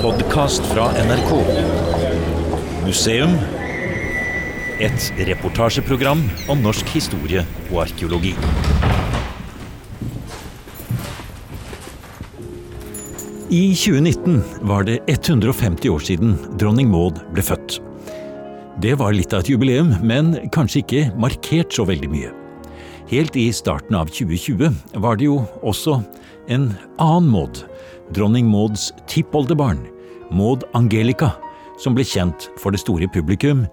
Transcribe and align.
podkast 0.00 0.64
fra 0.64 0.86
NRK. 0.96 1.30
Museum. 2.86 3.34
Et 4.80 5.26
reportasjeprogram 5.28 6.22
om 6.48 6.62
norsk 6.64 6.88
historie 6.94 7.42
og 7.68 7.82
arkeologi. 7.82 8.32
I 13.52 13.60
2019 13.76 14.40
var 14.70 14.88
det 14.88 15.02
150 15.04 15.92
år 15.92 16.06
siden 16.08 16.32
dronning 16.56 16.88
Maud 16.88 17.20
ble 17.34 17.44
født. 17.44 17.82
Det 18.80 18.96
var 18.96 19.12
litt 19.12 19.36
av 19.36 19.44
et 19.44 19.52
jubileum, 19.52 19.92
men 20.00 20.38
kanskje 20.54 20.80
ikke 20.80 21.06
markert 21.20 21.76
så 21.76 21.84
veldig 21.84 22.08
mye. 22.08 22.32
Helt 23.12 23.36
i 23.36 23.50
starten 23.52 24.00
av 24.00 24.08
2020 24.08 24.96
var 25.04 25.20
det 25.20 25.28
jo 25.28 25.42
også 25.60 25.98
en 26.48 26.70
annen 26.96 27.28
Maud, 27.28 27.66
dronning 28.14 28.46
Mauds 28.50 28.90
tippoldebarn, 29.10 29.82
Maud 30.30 30.64
Angelica, 30.74 31.32
som 31.80 31.96
ble 31.96 32.04
kjent 32.04 32.50
for 32.60 32.74
det 32.74 32.82
store 32.82 33.08
publikum 33.12 33.64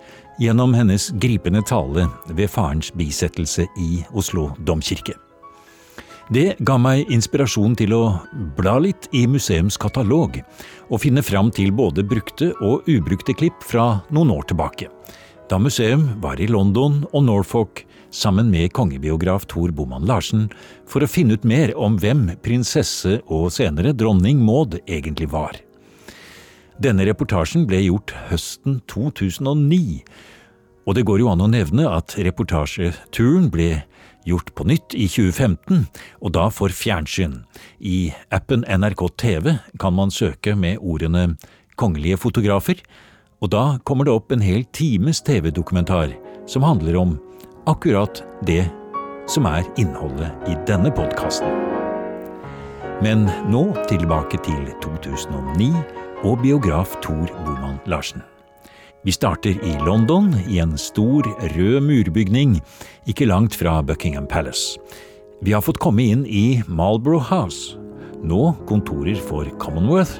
gjennom 0.42 0.74
hennes 0.78 1.10
gripende 1.22 1.64
tale 1.68 2.08
ved 2.30 2.52
farens 2.52 2.92
bisettelse 2.96 3.68
i 3.82 4.04
Oslo 4.14 4.52
domkirke. 4.64 5.18
Det 6.28 6.58
ga 6.68 6.76
meg 6.76 7.08
inspirasjon 7.14 7.76
til 7.80 7.94
å 7.96 8.02
bla 8.58 8.76
litt 8.84 9.08
i 9.16 9.24
museums 9.32 9.78
katalog, 9.80 10.42
og 10.92 11.00
finne 11.00 11.24
fram 11.24 11.52
til 11.56 11.72
både 11.72 12.04
brukte 12.04 12.52
og 12.60 12.88
ubrukte 12.92 13.36
klipp 13.38 13.64
fra 13.64 14.02
noen 14.12 14.34
år 14.36 14.50
tilbake, 14.50 14.90
da 15.48 15.56
museum 15.60 16.10
var 16.20 16.42
i 16.44 16.50
London 16.52 17.06
og 17.14 17.24
Norfolk 17.24 17.86
sammen 18.18 18.50
med 18.50 18.74
kongebiograf 18.74 19.46
Tor 19.52 19.72
Boman 19.76 20.08
Larsen 20.10 20.48
for 20.90 21.06
å 21.06 21.10
finne 21.10 21.38
ut 21.38 21.46
mer 21.48 21.74
om 21.78 22.00
hvem 22.02 22.32
prinsesse 22.46 23.20
og 23.26 23.52
senere 23.54 23.94
dronning 23.94 24.42
Maud 24.42 24.80
egentlig 24.86 25.30
var. 25.34 25.60
Denne 26.82 27.06
reportasjen 27.10 27.66
ble 27.70 27.84
gjort 27.88 28.14
høsten 28.30 28.82
2009, 28.90 30.02
og 30.88 30.96
det 30.96 31.04
går 31.10 31.24
jo 31.24 31.30
an 31.32 31.44
å 31.44 31.50
nevne 31.52 31.88
at 31.90 32.16
reportasjeturen 32.22 33.50
ble 33.54 33.72
gjort 34.28 34.54
på 34.56 34.66
nytt 34.68 34.96
i 34.96 35.08
2015, 35.10 35.86
og 36.22 36.34
da 36.36 36.48
for 36.54 36.74
fjernsyn. 36.74 37.42
I 37.80 38.12
appen 38.34 38.66
NRK 38.68 39.04
TV 39.20 39.54
kan 39.82 39.96
man 39.98 40.14
søke 40.14 40.56
med 40.56 40.82
ordene 40.82 41.38
kongelige 41.80 42.20
fotografer, 42.20 42.82
og 43.42 43.54
da 43.54 43.66
kommer 43.86 44.08
det 44.08 44.16
opp 44.16 44.34
en 44.34 44.44
hel 44.44 44.66
times 44.74 45.22
TV-dokumentar 45.26 46.16
som 46.50 46.66
handler 46.66 46.98
om 46.98 47.18
akkurat 47.68 48.24
det 48.48 48.64
som 49.28 49.46
er 49.50 49.66
innholdet 49.80 50.32
i 50.48 50.56
denne 50.68 50.92
podkasten. 50.96 51.52
Men 53.04 53.28
nå 53.52 53.66
tilbake 53.90 54.40
til 54.46 54.70
2009 54.82 55.74
og 56.26 56.40
biograf 56.42 56.96
Tor 57.04 57.28
Boman 57.44 57.78
Larsen. 57.86 58.24
Vi 59.06 59.14
starter 59.14 59.60
i 59.64 59.76
London, 59.86 60.32
i 60.50 60.58
en 60.64 60.78
stor, 60.80 61.28
rød 61.54 61.84
murbygning 61.84 62.58
ikke 63.08 63.28
langt 63.28 63.56
fra 63.56 63.82
Buckingham 63.84 64.28
Palace. 64.28 64.80
Vi 65.44 65.54
har 65.54 65.62
fått 65.62 65.84
komme 65.84 66.08
inn 66.08 66.26
i 66.26 66.64
Marlborough 66.68 67.30
House, 67.30 67.78
nå 68.24 68.56
kontorer 68.68 69.20
for 69.22 69.46
Commonwealth, 69.62 70.18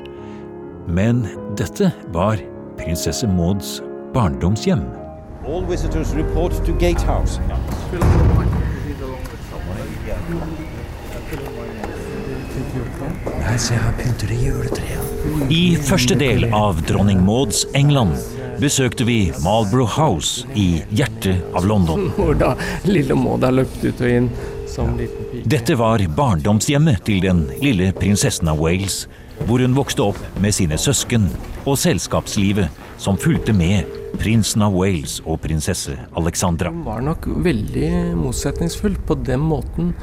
men 0.88 1.26
dette 1.58 1.90
var 2.14 2.38
prinsesse 2.78 3.28
Mauds 3.28 3.80
barndomshjem. 4.14 5.07
All 5.48 5.62
visitors 5.62 6.14
report 6.14 6.52
to 6.66 6.74
Gatehouse. 6.74 7.40
Her, 13.42 13.58
ser 13.58 13.76
jeg 13.76 13.94
pynter 14.02 14.34
i 14.36 14.40
juletreet. 14.42 15.14
I 15.48 15.62
første 15.88 16.18
del 16.20 16.50
av 16.52 16.82
Dronning 16.90 17.22
Mauds 17.24 17.64
England 17.80 18.18
besøkte 18.60 19.08
vi 19.08 19.32
Marlborough 19.40 19.96
House 19.96 20.44
i 20.52 20.82
hjertet 20.92 21.40
av 21.56 21.68
London. 21.70 22.10
Hvor 22.18 22.36
da 22.36 22.52
lille 22.84 23.16
Maud 23.16 23.46
har 23.48 23.56
løpt 23.56 23.86
ut 23.86 24.02
og 24.04 24.16
inn 24.18 24.28
som 24.68 24.98
liten 25.00 25.30
pike. 25.32 25.48
Dette 25.54 25.78
var 25.80 26.04
barndomshjemmet 26.18 27.06
til 27.08 27.24
den 27.24 27.46
lille 27.64 27.94
prinsessen 27.96 28.52
av 28.52 28.60
Wales, 28.60 29.06
hvor 29.46 29.64
hun 29.64 29.80
vokste 29.80 30.10
opp 30.10 30.20
med 30.44 30.60
sine 30.60 30.76
søsken, 30.82 31.30
og 31.64 31.80
selskapslivet 31.80 32.84
som 33.00 33.16
fulgte 33.22 33.56
med 33.56 33.97
prinsen 34.18 34.64
av 34.66 34.76
Wales 34.78 35.20
og 35.26 35.42
prinsesse 35.44 35.96
Alexandra. 36.18 36.72
Hun 36.74 36.86
var 36.88 37.04
nok 37.06 37.28
veldig 37.46 37.92
motsetningsfull 38.18 38.98
på 39.08 39.18
den 39.28 39.44
måten 39.48 39.94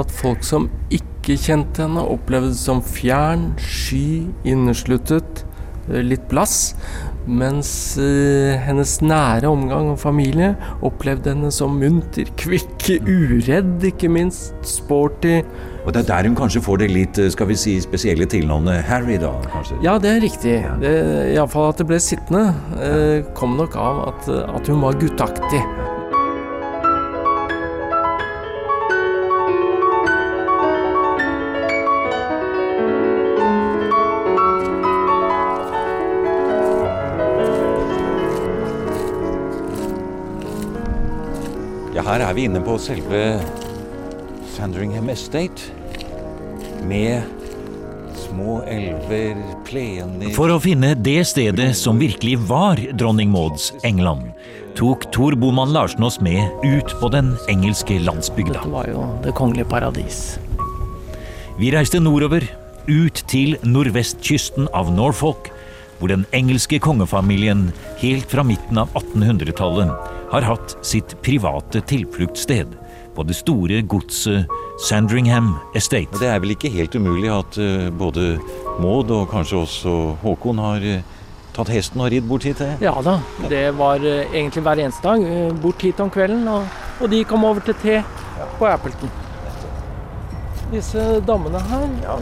at 0.00 0.12
folk 0.14 0.44
som 0.46 0.68
ikke 0.94 1.36
kjente 1.40 1.84
henne, 1.84 2.02
opplevde 2.04 2.52
det 2.52 2.60
som 2.60 2.82
fjern, 2.84 3.52
sky, 3.60 4.26
innesluttet, 4.46 5.44
eh, 5.88 6.02
litt 6.02 6.28
blass. 6.28 6.74
Mens 7.24 7.68
eh, 7.96 8.54
hennes 8.60 8.98
nære 9.00 9.48
omgang 9.48 9.92
og 9.94 10.00
familie 10.02 10.50
opplevde 10.84 11.32
henne 11.32 11.52
som 11.54 11.78
munter, 11.80 12.28
kvikk, 12.40 12.90
uredd, 13.00 13.78
ikke 13.88 14.10
minst, 14.12 14.52
sporty. 14.68 15.38
Og 15.84 15.92
det 15.92 16.04
er 16.04 16.10
der 16.10 16.28
hun 16.28 16.36
kanskje 16.36 16.62
får 16.64 16.82
det 16.82 16.90
litt 16.92 17.20
skal 17.32 17.48
vi 17.48 17.56
si, 17.60 17.78
spesielle 17.84 18.28
tilnavnet 18.28 18.84
Harry, 18.88 19.16
da? 19.20 19.32
kanskje? 19.52 19.80
Ja, 19.84 19.96
det 20.00 20.12
er 20.12 20.22
riktig. 20.24 20.58
Det, 20.84 20.92
Iallfall 21.34 21.72
at 21.72 21.80
det 21.80 21.88
ble 21.88 22.00
sittende, 22.00 22.46
eh, 22.80 23.18
kom 23.36 23.56
nok 23.60 23.76
av 23.80 24.04
at, 24.12 24.30
at 24.58 24.72
hun 24.72 24.84
var 24.84 25.00
gutteaktig. 25.00 25.64
Her 42.04 42.20
er 42.20 42.34
vi 42.36 42.44
inne 42.48 42.60
på 42.64 42.76
selve 42.80 43.20
Sandringham 44.54 45.08
Estate. 45.12 45.70
Med 46.84 47.24
små 48.26 48.58
elver, 48.68 49.38
plener 49.64 50.34
For 50.36 50.52
å 50.52 50.60
finne 50.60 50.92
det 51.00 51.22
stedet 51.30 51.70
som 51.78 52.00
virkelig 52.02 52.36
var 52.50 52.80
dronning 53.00 53.32
Mauds 53.32 53.70
England, 53.88 54.34
tok 54.76 55.06
Tor 55.14 55.36
Boman 55.38 55.72
Larsen 55.72 56.04
oss 56.04 56.20
med 56.20 56.44
ut 56.66 56.92
på 57.00 57.08
den 57.14 57.32
engelske 57.48 57.96
landsbygda. 58.04 58.60
Dette 58.60 58.74
var 58.74 58.90
jo 58.90 59.06
det 59.24 59.32
kongelige 59.38 59.70
paradis. 59.72 60.36
Vi 61.56 61.70
reiste 61.72 62.02
nordover, 62.02 62.44
ut 62.84 63.22
til 63.30 63.56
nordvestkysten 63.64 64.68
av 64.76 64.90
Norfolk, 64.92 65.48
hvor 65.96 66.12
den 66.12 66.26
engelske 66.36 66.82
kongefamilien 66.84 67.70
helt 68.02 68.28
fra 68.28 68.44
midten 68.44 68.82
av 68.82 68.92
1800-tallet 68.98 70.13
har 70.34 70.46
hatt 70.48 70.76
sitt 70.82 71.14
private 71.22 71.80
tilfluktssted 71.86 72.72
på 73.14 73.22
det 73.22 73.36
store 73.38 73.82
godset 73.86 74.50
Sandringham 74.82 75.52
Estate. 75.78 76.18
Det 76.18 76.26
er 76.26 76.40
vel 76.42 76.56
ikke 76.56 76.72
helt 76.74 76.96
umulig 76.98 77.30
at 77.30 77.58
eh, 77.62 77.90
både 77.94 78.40
Maud 78.82 79.12
og 79.14 79.28
kanskje 79.30 79.60
også 79.62 79.92
Håkon 80.24 80.58
har 80.58 80.82
eh, 80.82 81.04
tatt 81.54 81.70
hesten 81.70 82.02
og 82.02 82.10
ridd 82.10 82.26
bort 82.26 82.46
hit? 82.48 82.58
eh? 82.64 82.74
Ja 82.82 82.96
da, 83.06 83.20
det 83.50 83.68
var 83.78 84.02
egentlig 84.02 84.64
hver 84.66 84.82
eneste 84.82 85.06
dag. 85.06 85.22
Bort 85.62 85.84
hit 85.86 86.02
om 86.02 86.10
kvelden, 86.10 86.48
og, 86.50 86.66
og 86.98 87.12
de 87.12 87.22
kom 87.30 87.46
over 87.46 87.62
til 87.62 87.78
te 87.84 88.00
på 88.58 88.66
Appleton. 88.66 89.12
Disse 90.72 91.04
dammene 91.28 91.60
her 91.68 91.86
ja. 92.02 92.16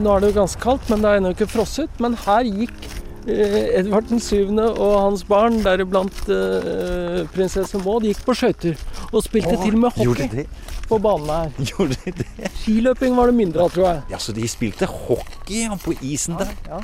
Nå 0.00 0.16
er 0.16 0.24
det 0.24 0.32
jo 0.32 0.40
ganske 0.40 0.62
kaldt, 0.64 0.90
men 0.90 1.04
det 1.04 1.12
er 1.12 1.20
ennå 1.20 1.30
ikke 1.36 1.46
frosset. 1.52 2.02
Men 2.02 2.18
her 2.24 2.48
gikk 2.48 2.80
Edvard 3.26 4.08
den 4.10 4.20
syvende 4.20 4.64
og 4.72 4.96
hans 4.98 5.22
barn, 5.24 5.60
deriblant 5.62 6.24
eh, 6.32 7.22
prinsesse 7.34 7.78
Maud, 7.84 8.06
gikk 8.08 8.24
på 8.26 8.34
skøyter. 8.34 8.78
Og 9.12 9.22
spilte 9.22 9.54
til 9.60 9.76
og 9.76 9.84
med 9.84 9.98
hockey 9.98 10.46
på 10.88 10.98
banen 11.02 11.30
her. 11.30 11.52
Gjorde 11.70 11.98
de 12.04 12.14
det? 12.22 12.50
Skiløping 12.62 13.16
var 13.16 13.30
det 13.30 13.38
mindre 13.38 13.66
av, 13.66 13.70
tror 13.74 13.88
jeg. 13.88 14.02
Ja, 14.10 14.20
så 14.22 14.34
de 14.36 14.48
spilte 14.50 14.88
hockey 14.90 15.64
ja, 15.66 15.78
på 15.84 15.94
isen 16.02 16.38
der? 16.40 16.50
Ja. 16.66 16.82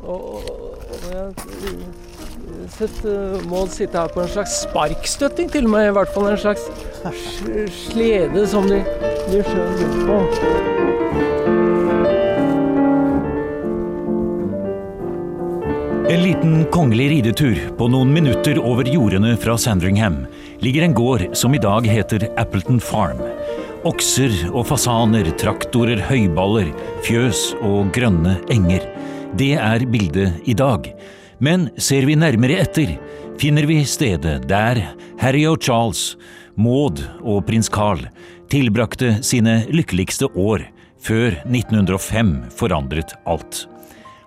Og, 0.00 0.38
og, 0.38 0.44
og 0.80 1.08
jeg 1.10 1.24
har 1.26 2.70
sett 2.78 3.02
uh, 3.04 3.40
Maud 3.50 3.72
sitte 3.74 4.00
her 4.00 4.12
på 4.14 4.22
en 4.22 4.30
slags 4.32 4.62
sparkstøtting, 4.62 5.50
til 5.52 5.66
og 5.68 5.74
med. 5.74 5.88
I 5.90 5.96
hvert 5.98 6.14
fall 6.14 6.30
en 6.30 6.38
slags 6.40 6.70
slede 7.82 8.46
som 8.48 8.70
de, 8.70 8.80
de 9.32 9.42
skjøv 9.42 9.82
rundt 9.82 10.06
på. 10.06 11.69
En 16.10 16.22
liten 16.22 16.64
kongelig 16.64 17.10
ridetur 17.10 17.58
på 17.78 17.86
noen 17.86 18.08
minutter 18.10 18.58
over 18.58 18.88
jordene 18.90 19.36
fra 19.38 19.54
Sandringham 19.54 20.24
ligger 20.58 20.82
en 20.82 20.94
gård 20.98 21.22
som 21.38 21.54
i 21.54 21.60
dag 21.62 21.84
heter 21.86 22.24
Appleton 22.40 22.80
Farm. 22.82 23.20
Okser 23.86 24.34
og 24.50 24.64
fasaner, 24.66 25.28
traktorer, 25.38 26.02
høyballer, 26.08 26.72
fjøs 27.06 27.52
og 27.62 27.92
grønne 27.94 28.32
enger. 28.50 28.88
Det 29.38 29.52
er 29.54 29.84
bildet 29.86 30.50
i 30.50 30.56
dag. 30.58 30.88
Men 31.38 31.68
ser 31.78 32.08
vi 32.10 32.18
nærmere 32.18 32.58
etter, 32.64 32.96
finner 33.38 33.68
vi 33.70 33.78
stedet 33.86 34.48
der 34.50 34.82
Harry 35.22 35.44
og 35.46 35.62
Charles, 35.62 36.16
Maud 36.58 37.04
og 37.22 37.44
prins 37.46 37.70
Carl 37.70 38.02
tilbrakte 38.50 39.20
sine 39.22 39.60
lykkeligste 39.70 40.26
år 40.34 40.66
før 41.06 41.38
1905 41.46 42.34
forandret 42.58 43.14
alt. 43.30 43.68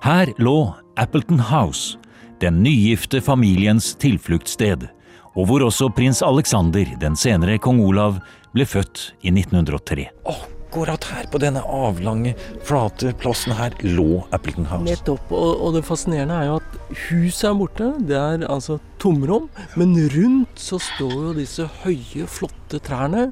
Her 0.07 0.31
lå 0.39 0.71
Appleton 0.95 1.39
House, 1.39 1.97
den 2.41 2.61
nygifte 2.63 3.21
familiens 3.21 3.95
tilfluktssted, 3.97 4.85
og 5.33 5.47
hvor 5.49 5.63
også 5.65 5.89
prins 5.89 6.21
Alexander, 6.21 6.85
den 7.01 7.15
senere 7.17 7.57
kong 7.57 7.79
Olav, 7.81 8.19
ble 8.53 8.65
født 8.69 9.07
i 9.25 9.31
1903. 9.33 10.11
Akkurat 10.29 11.07
her, 11.09 11.25
på 11.33 11.41
denne 11.41 11.63
avlange, 11.65 12.35
flate 12.65 13.15
plassen 13.17 13.55
her, 13.57 13.73
lå 13.81 14.21
Appleton 14.33 14.69
House. 14.69 14.85
Nettopp. 14.85 15.33
Og, 15.33 15.65
og 15.65 15.73
det 15.79 15.83
fascinerende 15.87 16.37
er 16.37 16.51
jo 16.51 16.59
at 16.61 16.77
huset 17.07 17.49
er 17.49 17.57
borte. 17.57 17.89
Det 18.09 18.19
er 18.19 18.45
altså 18.45 18.77
tomrom. 19.01 19.49
Men 19.77 19.97
rundt 20.13 20.61
så 20.61 20.81
står 20.81 21.17
jo 21.17 21.35
disse 21.37 21.69
høye, 21.81 22.29
flotte 22.29 22.81
trærne, 22.85 23.31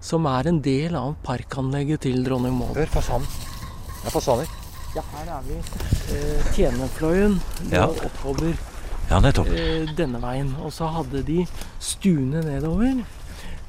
som 0.00 0.28
er 0.32 0.48
en 0.48 0.64
del 0.64 0.96
av 0.96 1.14
parkanlegget 1.28 2.08
til 2.08 2.24
dronning 2.24 2.56
Maud. 2.60 2.76
Hør 2.80 2.96
fasanen. 3.00 3.28
Det 4.00 4.08
er 4.08 4.20
fasaner. 4.20 4.58
Ja, 4.94 5.00
her 5.14 5.30
er 5.38 5.42
vi. 5.46 5.56
Eh, 6.12 6.52
Tjenerfløyen 6.52 7.38
lå 7.70 7.72
Ja. 7.72 7.86
oppover 7.86 8.52
Ja, 9.10 9.18
eh, 9.18 9.86
denne 9.96 10.20
veien. 10.20 10.54
Og 10.62 10.72
så 10.72 10.86
hadde 10.92 11.22
de 11.26 11.46
stuene 11.80 12.42
nedover. 12.44 13.04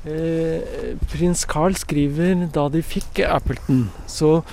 Eh, 0.05 0.95
prins 1.07 1.45
Carl 1.45 1.73
skriver 1.75 2.51
da 2.51 2.67
de 2.69 2.81
fikk 2.83 3.21
Appleton, 3.25 3.89
så, 4.05 4.43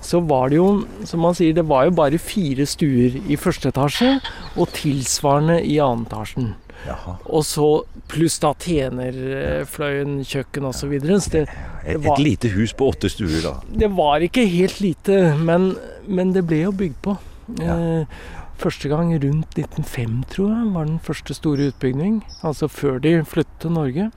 så 0.00 0.20
var 0.26 0.48
det 0.48 0.56
jo, 0.56 0.86
som 1.04 1.20
han 1.24 1.34
sier, 1.34 1.52
det 1.52 1.66
var 1.68 1.84
jo 1.84 1.90
bare 1.90 2.18
fire 2.18 2.64
stuer 2.64 3.18
i 3.28 3.36
første 3.36 3.68
etasje, 3.68 4.20
og 4.56 4.68
tilsvarende 4.72 5.58
i 5.66 5.76
annen 5.84 6.06
etasjen. 6.06 6.54
Jaha. 6.86 7.16
Og 7.32 7.42
så 7.48 7.66
pluss 8.08 8.38
da 8.42 8.52
tjenerfløyen, 8.62 10.18
kjøkken 10.26 10.68
osv. 10.68 10.92
Et, 10.96 11.06
var- 11.06 12.12
et 12.18 12.22
lite 12.22 12.50
hus 12.54 12.72
på 12.76 12.88
åtte 12.92 13.10
stuer, 13.10 13.40
da. 13.44 13.54
det 13.70 13.90
var 13.96 14.20
ikke 14.26 14.46
helt 14.50 14.80
lite, 14.82 15.20
men, 15.38 15.72
men 16.06 16.32
det 16.36 16.44
ble 16.46 16.64
jo 16.66 16.72
bygd 16.76 16.98
på. 17.06 17.16
Ja. 17.62 17.76
Eh, 17.76 18.18
første 18.58 18.88
gang 18.90 19.12
rundt 19.22 19.54
1905, 19.58 20.20
tror 20.32 20.50
jeg, 20.54 20.74
var 20.74 20.88
den 20.88 21.00
første 21.04 21.34
store 21.36 21.70
utbygging. 21.70 22.20
Altså 22.42 22.68
før 22.72 22.98
de 23.04 23.18
flyttet 23.28 23.58
til 23.66 23.74
Norge. 23.76 24.10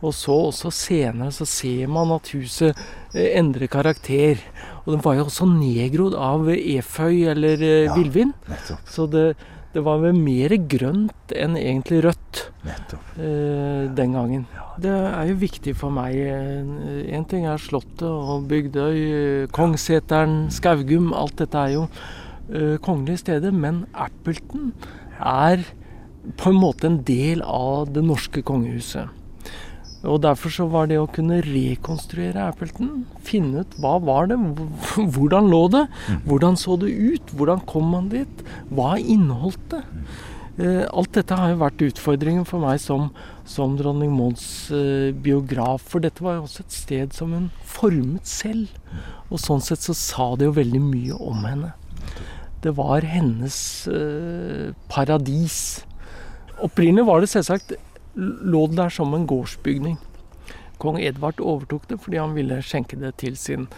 Og 0.00 0.14
så 0.16 0.32
også 0.48 0.70
senere 0.72 1.28
så 1.36 1.44
ser 1.44 1.88
man 1.92 2.12
at 2.14 2.30
huset 2.32 2.76
eh, 3.14 3.34
endrer 3.36 3.68
karakter. 3.68 4.38
Og 4.86 4.94
den 4.94 5.02
var 5.04 5.18
jo 5.18 5.26
også 5.26 5.44
nedgrodd 5.50 6.14
av 6.16 6.48
eføy 6.54 7.26
eller 7.34 7.60
eh, 7.60 7.84
Ja. 7.88 7.96
villvin. 7.98 8.32
Så 8.88 9.04
det, 9.12 9.34
det 9.70 9.82
var 9.86 10.00
vel 10.02 10.16
mer 10.18 10.50
grønt 10.70 11.34
enn 11.36 11.54
egentlig 11.58 12.00
rødt 12.02 12.40
nettopp. 12.66 13.04
eh, 13.18 13.86
den 13.94 14.16
gangen. 14.16 14.46
Det 14.80 14.90
er 14.90 15.28
jo 15.28 15.36
viktig 15.38 15.76
for 15.76 15.90
meg. 15.90 16.16
Én 16.16 17.26
ting 17.28 17.46
er 17.46 17.56
Slottet 17.58 18.02
og 18.02 18.48
Bygdøy, 18.48 18.96
eh, 18.96 19.46
Kongsseteren, 19.54 20.50
Skaugum. 20.50 21.12
Alt 21.14 21.36
dette 21.36 21.54
er 21.54 21.74
jo 21.76 21.88
eh, 22.52 22.78
kongelige 22.78 23.18
steder. 23.18 23.52
Men 23.52 23.86
Appleton 23.94 24.72
er 25.20 25.62
på 26.36 26.50
en 26.50 26.60
måte 26.60 26.86
en 26.86 27.02
del 27.04 27.42
av 27.42 27.92
det 27.92 28.02
norske 28.04 28.42
kongehuset. 28.42 29.08
Og 30.08 30.22
Derfor 30.24 30.52
så 30.54 30.64
var 30.72 30.88
det 30.88 30.96
å 31.00 31.08
kunne 31.12 31.42
rekonstruere 31.44 32.46
Appleton, 32.48 33.04
finne 33.24 33.64
ut 33.64 33.74
hva 33.82 33.98
var 34.00 34.30
det, 34.30 34.38
hvordan 35.14 35.50
lå 35.52 35.66
det, 35.74 35.84
hvordan 36.28 36.56
så 36.60 36.78
det 36.80 36.92
ut, 36.94 37.34
hvordan 37.36 37.64
kom 37.68 37.90
man 37.92 38.08
dit, 38.12 38.44
hva 38.72 38.94
inneholdt 38.96 39.66
det? 39.74 39.82
Eh, 40.60 40.84
alt 40.88 41.12
dette 41.16 41.36
har 41.36 41.52
jo 41.52 41.60
vært 41.62 41.84
utfordringen 41.86 42.46
for 42.48 42.60
meg 42.60 42.80
som, 42.82 43.10
som 43.48 43.76
dronning 43.78 44.12
Mauds 44.12 44.44
eh, 44.74 45.12
biograf, 45.12 45.84
for 45.92 46.04
dette 46.04 46.24
var 46.24 46.38
jo 46.38 46.46
også 46.48 46.64
et 46.64 46.76
sted 46.76 47.14
som 47.16 47.36
hun 47.36 47.50
formet 47.64 48.28
selv. 48.28 48.72
Og 49.30 49.40
sånn 49.40 49.62
sett 49.64 49.84
så 49.84 49.94
sa 49.96 50.32
det 50.36 50.48
jo 50.48 50.56
veldig 50.56 50.82
mye 50.82 51.20
om 51.20 51.46
henne. 51.46 51.72
Det 52.60 52.74
var 52.76 53.06
hennes 53.08 53.60
eh, 53.88 54.72
paradis. 54.92 55.80
Opprinnelig 56.60 57.06
var 57.08 57.22
det 57.22 57.30
selvsagt 57.32 57.72
lå 58.14 58.66
det 58.70 58.80
der 58.80 58.94
som 58.94 59.14
en 59.14 59.26
gårdsbygning. 59.30 59.98
Kong 60.80 61.00
Edvard 61.00 61.40
overtok 61.40 61.88
det 61.90 62.00
fordi 62.00 62.20
han 62.20 62.34
ville 62.36 62.62
skjenke 62.64 62.96
det 63.00 63.14
til 63.20 63.36
sin, 63.36 63.68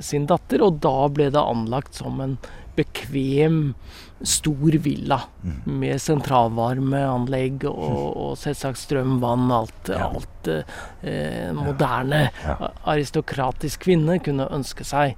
sin 0.00 0.28
datter, 0.30 0.62
og 0.62 0.78
da 0.84 1.08
ble 1.10 1.30
det 1.34 1.42
anlagt 1.42 1.98
som 1.98 2.22
en 2.22 2.38
bekvem, 2.78 3.74
stor 4.22 4.74
villa 4.82 5.20
med 5.66 6.00
sentralvarmeanlegg 6.02 7.68
og, 7.70 8.08
og 8.18 8.32
selvsagt 8.38 8.80
strøm, 8.80 9.18
vann, 9.22 9.46
alt, 9.54 9.90
alt 9.94 10.50
eh, 10.50 11.50
moderne 11.54 12.24
aristokratisk 12.82 13.86
kvinne 13.86 14.18
kunne 14.22 14.48
ønske 14.54 14.86
seg. 14.86 15.14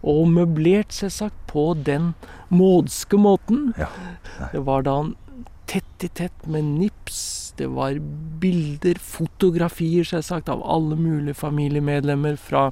Og 0.00 0.24
møblert 0.32 0.94
selvsagt 0.96 1.38
på 1.50 1.72
den 1.86 2.12
mådske 2.50 3.20
måten. 3.20 3.70
Ja. 3.78 3.90
Det 4.50 4.64
var 4.66 4.86
da 4.86 4.96
tett 5.70 6.06
i 6.06 6.10
tett 6.10 6.46
med 6.50 6.66
nips. 6.78 7.20
Det 7.60 7.68
var 7.76 7.98
bilder, 8.40 8.98
fotografier 9.04 10.06
selvsagt, 10.08 10.48
av 10.52 10.62
alle 10.64 10.96
mulige 10.96 11.36
familiemedlemmer 11.36 12.38
fra, 12.40 12.70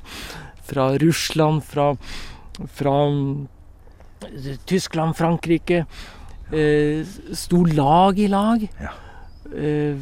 fra 0.68 0.90
Russland, 1.02 1.62
fra, 1.68 1.90
fra 2.78 2.94
mm, 3.12 3.48
Tyskland, 4.66 5.16
Frankrike. 5.16 5.84
Eh, 6.52 7.04
sto 7.36 7.64
lag 7.68 8.18
i 8.18 8.28
lag 8.32 8.64
Ja. 8.80 8.92
eh, 9.54 9.96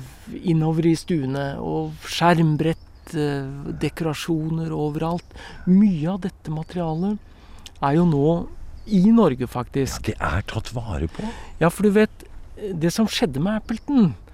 innover 0.44 0.86
i 0.86 0.94
stuene. 0.96 1.56
Og 1.58 1.92
skjermbrett, 2.06 3.14
eh, 3.14 3.46
dekorasjoner 3.82 4.70
overalt. 4.70 5.26
Mye 5.66 6.08
av 6.14 6.20
dette 6.20 6.50
materialet 6.50 7.18
er 7.82 7.94
jo 7.98 8.06
nå 8.06 8.48
i 8.86 9.02
Norge, 9.10 9.46
faktisk. 9.50 10.08
Ja, 10.08 10.14
Det 10.14 10.16
er 10.38 10.42
tatt 10.46 10.72
vare 10.74 11.08
på. 11.08 11.26
Ja, 11.60 11.68
for 11.68 11.82
du 11.82 11.90
vet, 11.90 12.10
det 12.56 12.92
som 12.92 13.06
skjedde 13.06 13.40
med 13.42 13.60
Appleton, 13.60 14.14
eh, 14.14 14.25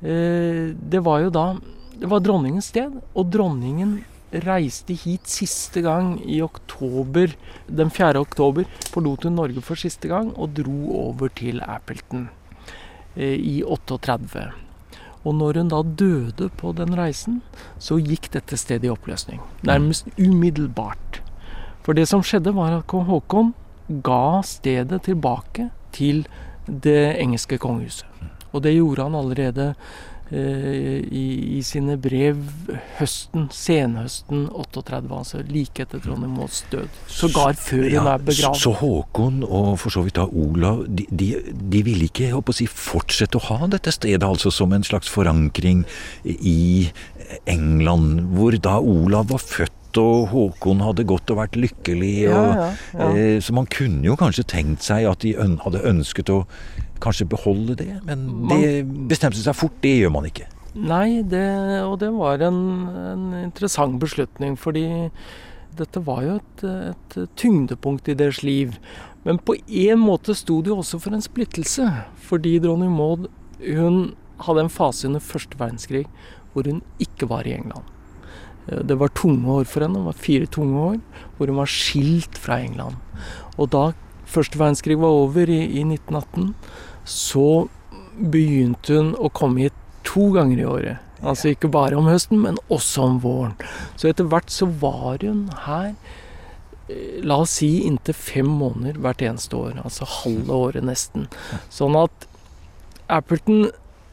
det 0.00 1.00
var 1.04 1.18
jo 1.20 1.28
da 1.28 1.42
Det 2.00 2.08
var 2.08 2.22
dronningens 2.24 2.70
sted, 2.72 2.94
og 3.12 3.26
dronningen 3.28 3.98
reiste 4.30 4.94
hit 4.94 5.28
siste 5.28 5.82
gang 5.82 6.14
i 6.22 6.40
oktober. 6.42 7.34
Den 7.66 7.90
4. 7.90 8.20
oktober 8.20 8.66
forlot 8.92 9.26
hun 9.26 9.36
Norge 9.38 9.62
for 9.64 9.78
siste 9.78 10.08
gang 10.10 10.30
og 10.36 10.54
dro 10.58 10.94
over 11.08 11.32
til 11.34 11.60
Appleton 11.66 12.28
eh, 13.16 13.36
i 13.36 13.60
38. 13.66 14.50
Og 15.24 15.34
når 15.36 15.60
hun 15.60 15.72
da 15.72 15.82
døde 15.82 16.48
på 16.56 16.72
den 16.72 16.94
reisen, 16.96 17.40
så 17.78 17.98
gikk 18.00 18.30
dette 18.32 18.56
stedet 18.56 18.88
i 18.88 18.92
oppløsning. 18.92 19.42
Nærmest 19.66 20.08
umiddelbart. 20.16 21.20
For 21.84 21.96
det 21.96 22.06
som 22.08 22.22
skjedde, 22.24 22.54
var 22.56 22.78
at 22.78 22.86
kong 22.88 23.08
Haakon 23.08 23.52
ga 24.04 24.40
stedet 24.46 25.02
tilbake 25.04 25.68
til 25.92 26.24
det 26.64 27.18
engelske 27.18 27.58
kongehuset. 27.58 28.06
Og 28.52 28.62
det 28.64 28.74
gjorde 28.76 29.06
han 29.06 29.14
allerede 29.18 29.66
eh, 30.30 30.98
i, 31.06 31.24
i 31.58 31.62
sine 31.66 31.96
brev 32.00 32.40
høsten, 32.98 33.48
senhøsten 33.54 34.46
38, 34.50 35.00
altså 35.10 35.42
like 35.48 35.84
etter 35.84 36.02
Trondheim 36.02 36.34
Mauds 36.38 36.62
død. 36.72 37.00
Sågar 37.10 37.58
før 37.58 37.86
hun 37.86 38.10
er 38.14 38.24
begravd. 38.30 38.60
så 38.62 38.74
Håkon 38.80 39.42
og 39.46 39.72
for 39.82 39.94
så 39.94 40.04
vidt 40.06 40.18
da 40.18 40.26
Olav, 40.26 40.84
de, 40.88 41.06
de, 41.10 41.32
de 41.50 41.82
ville 41.86 42.10
ikke 42.10 42.32
å 42.36 42.56
si, 42.56 42.68
fortsette 42.70 43.38
å 43.40 43.46
ha 43.50 43.70
dette 43.70 43.94
stedet 43.94 44.26
altså 44.26 44.52
som 44.54 44.72
en 44.76 44.86
slags 44.86 45.10
forankring 45.10 45.84
i 46.24 46.90
England, 47.46 48.24
hvor 48.34 48.56
da 48.58 48.78
Olav 48.80 49.30
var 49.30 49.42
født 49.42 49.76
og 49.98 50.28
Håkon 50.30 50.84
hadde 50.84 51.02
gått 51.08 51.30
og 51.32 51.40
vært 51.40 51.56
lykkelig. 51.58 52.14
Og, 52.30 52.34
Ja, 52.34 52.44
ja, 52.54 52.68
ja. 52.94 53.08
Eh, 53.10 53.40
så 53.42 53.54
man 53.56 53.66
kunne 53.66 54.04
jo 54.06 54.14
kanskje 54.18 54.46
tenkt 54.46 54.86
seg 54.86 55.08
at 55.10 55.24
de 55.24 55.34
øn 55.34 55.58
hadde 55.64 55.82
ønsket 55.82 56.30
å 56.30 56.44
kanskje 57.02 57.28
beholde 57.32 57.76
det, 57.80 57.90
men 58.06 58.26
det 58.50 58.84
bestemte 59.10 59.40
seg 59.42 59.56
fort, 59.56 59.76
det 59.84 59.96
gjør 60.02 60.12
man 60.14 60.28
ikke. 60.28 60.46
Nei, 60.78 61.22
det, 61.26 61.44
og 61.82 61.96
det 61.98 62.12
var 62.14 62.42
en, 62.46 62.60
en 63.12 63.24
interessant 63.42 63.96
beslutning, 64.02 64.54
fordi 64.60 64.84
dette 65.78 66.02
var 66.06 66.22
jo 66.22 66.36
et, 66.38 66.64
et 66.92 67.16
tyngdepunkt 67.38 68.08
i 68.10 68.14
deres 68.18 68.42
liv. 68.46 68.76
Men 69.26 69.38
på 69.42 69.56
en 69.66 70.00
måte 70.00 70.34
sto 70.38 70.60
det 70.62 70.70
jo 70.72 70.78
også 70.82 71.00
for 71.02 71.14
en 71.16 71.24
splittelse, 71.24 71.86
fordi 72.28 72.58
dronning 72.62 72.92
Maud 72.94 73.28
hun 73.60 74.12
hadde 74.46 74.62
en 74.64 74.72
fase 74.72 75.04
under 75.08 75.20
første 75.20 75.58
verdenskrig 75.60 76.06
hvor 76.54 76.66
hun 76.66 76.80
ikke 77.02 77.28
var 77.30 77.46
i 77.46 77.52
England. 77.58 77.84
Eh, 78.70 78.80
Det 78.88 78.96
var 78.98 79.12
tunge 79.14 79.46
år 79.46 79.66
for 79.68 79.84
henne, 79.84 80.00
det 80.00 80.08
var 80.08 80.22
fire 80.22 80.46
tunge 80.46 80.78
år, 80.86 80.96
hvor 81.36 81.50
hun 81.50 81.60
var 81.60 81.70
skilt 81.70 82.38
fra 82.40 82.60
England. 82.64 82.96
Og 83.58 83.70
da 83.74 83.90
første 84.30 84.58
verdenskrig 84.58 84.96
var 84.98 85.12
over 85.26 85.50
i, 85.50 85.60
i 85.66 85.84
1918, 85.84 86.54
så 87.10 87.66
begynte 88.20 88.98
hun 88.98 89.14
å 89.18 89.30
komme 89.34 89.66
hit 89.66 89.76
to 90.06 90.30
ganger 90.34 90.62
i 90.62 90.68
året. 90.68 91.06
Altså 91.20 91.52
ikke 91.52 91.68
bare 91.72 91.98
om 91.98 92.08
høsten, 92.08 92.40
men 92.40 92.58
også 92.72 93.04
om 93.04 93.20
våren. 93.24 93.56
Så 94.00 94.08
etter 94.10 94.28
hvert 94.30 94.52
så 94.52 94.68
var 94.80 95.20
hun 95.24 95.48
her 95.66 95.92
eh, 96.88 97.20
La 97.26 97.42
oss 97.44 97.58
si 97.60 97.82
inntil 97.84 98.16
fem 98.16 98.48
måneder 98.48 99.00
hvert 99.02 99.22
eneste 99.26 99.58
år. 99.58 99.76
Altså 99.84 100.08
halve 100.22 100.56
året 100.68 100.86
nesten. 100.86 101.28
Sånn 101.68 101.98
at 102.00 102.26
Appleton 103.10 103.68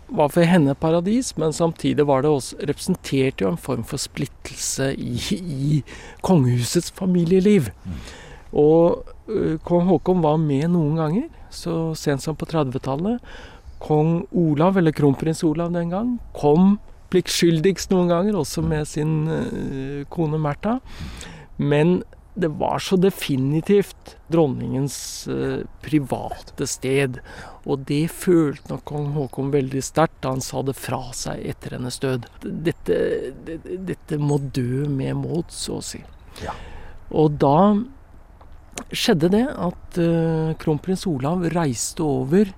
var 0.07 0.31
for 0.31 0.47
henne 0.47 0.75
paradis, 0.75 1.33
men 1.37 1.55
samtidig 1.55 2.05
var 2.07 2.23
det 2.23 2.31
også, 2.31 2.59
representerte 2.69 3.43
jo 3.43 3.51
en 3.51 3.59
form 3.59 3.83
for 3.87 3.99
splittelse 3.99 4.93
i, 4.95 5.17
i 5.37 5.81
kongehusets 6.23 6.93
familieliv. 6.95 7.71
Og 8.55 9.03
eh, 9.31 9.57
kong 9.67 9.87
Haakon 9.89 10.23
var 10.23 10.39
med 10.41 10.71
noen 10.75 10.99
ganger, 10.99 11.27
så 11.53 11.95
sent 11.97 12.23
som 12.23 12.37
på 12.37 12.47
30-tallet. 12.49 13.23
Kong 13.83 14.25
Olav, 14.31 14.77
eller 14.77 14.95
kronprins 14.95 15.43
Olav 15.45 15.71
den 15.75 15.93
gang, 15.93 16.13
kom 16.37 16.77
pliktskyldigst 17.13 17.93
noen 17.93 18.11
ganger, 18.11 18.37
også 18.39 18.63
med 18.65 18.87
sin 18.89 19.27
uh, 19.29 20.03
kone 20.11 20.39
Märtha. 20.41 20.79
Men 21.57 22.01
det 22.37 22.49
var 22.59 22.79
så 22.83 22.97
definitivt 23.01 24.17
dronningens 24.29 24.97
uh, 25.31 25.63
private 25.81 26.67
sted. 26.69 27.21
Og 27.65 27.85
det 27.89 28.05
følte 28.13 28.73
nok 28.73 28.85
kong 28.87 29.11
Haakon 29.15 29.53
veldig 29.53 29.81
sterkt 29.85 30.19
da 30.23 30.35
han 30.35 30.43
sa 30.45 30.61
det 30.65 30.77
fra 30.77 31.01
seg 31.17 31.41
etter 31.49 31.77
hennes 31.77 31.97
død. 32.03 32.27
Dette, 32.43 32.99
det, 33.47 33.59
dette 33.89 34.19
må 34.21 34.39
dø 34.41 34.85
med 34.89 35.17
mot, 35.23 35.49
så 35.53 35.79
å 35.79 35.85
si. 35.85 36.03
Ja. 36.43 36.53
Og 37.15 37.39
da 37.41 37.57
skjedde 38.91 39.29
det 39.33 39.45
at 39.51 39.97
eh, 40.01 40.53
kronprins 40.61 41.05
Olav 41.09 41.43
reiste 41.53 42.03
over 42.05 42.51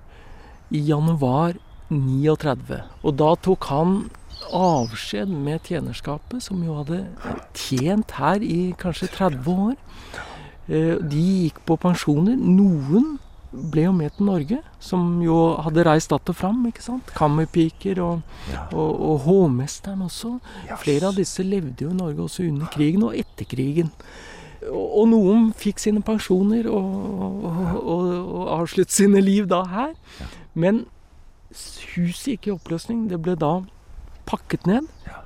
i 0.70 0.82
januar 0.90 1.56
39. 1.90 2.82
Og 3.04 3.16
da 3.18 3.32
tok 3.42 3.64
han 3.72 3.96
avskjed 4.56 5.28
med 5.30 5.62
tjenerskapet, 5.68 6.42
som 6.42 6.62
jo 6.64 6.78
hadde 6.80 7.02
tjent 7.58 8.14
her 8.16 8.42
i 8.42 8.72
kanskje 8.80 9.10
30 9.16 9.50
år. 9.70 9.74
Eh, 10.68 10.94
De 11.02 11.24
gikk 11.48 11.58
på 11.66 11.76
pensjoner. 11.82 12.36
Noen 12.38 13.18
ble 13.50 13.82
jo 13.88 13.92
med 13.92 14.12
til 14.14 14.28
Norge, 14.28 14.60
som 14.78 15.18
jo 15.22 15.56
hadde 15.58 15.82
reist 15.84 16.12
att 16.12 16.28
og 16.28 16.36
fram. 16.36 16.66
ikke 16.66 16.82
sant? 16.82 17.06
Kammerpiker 17.14 17.98
og, 18.00 18.22
Ja. 18.52 18.68
og, 18.72 19.00
og 19.00 19.20
hovmesteren 19.26 20.02
også. 20.02 20.38
Yes. 20.70 20.78
Flere 20.78 21.06
av 21.08 21.14
disse 21.16 21.42
levde 21.42 21.82
jo 21.84 21.90
i 21.90 21.94
Norge 21.94 22.22
også 22.22 22.46
under 22.48 22.66
krigen 22.66 23.02
og 23.02 23.14
etter 23.16 23.44
krigen. 23.44 23.90
Og, 24.68 25.06
noen 25.08 25.50
fikk 25.56 25.80
sine 25.80 26.02
pensjoner 26.04 26.66
og, 26.68 26.96
og, 27.48 27.60
og, 27.80 28.08
og 28.40 28.48
avsluttet 28.58 28.92
sine 28.92 29.22
liv 29.24 29.48
da 29.48 29.62
her. 29.70 29.94
Men 30.52 30.84
huset 31.94 32.34
gikk 32.34 32.50
i 32.50 32.54
oppløsning. 32.54 33.06
Det 33.10 33.20
ble 33.24 33.36
da 33.40 33.60
pakket 34.28 34.68
ned. 34.68 34.88
Ja. 35.08 35.22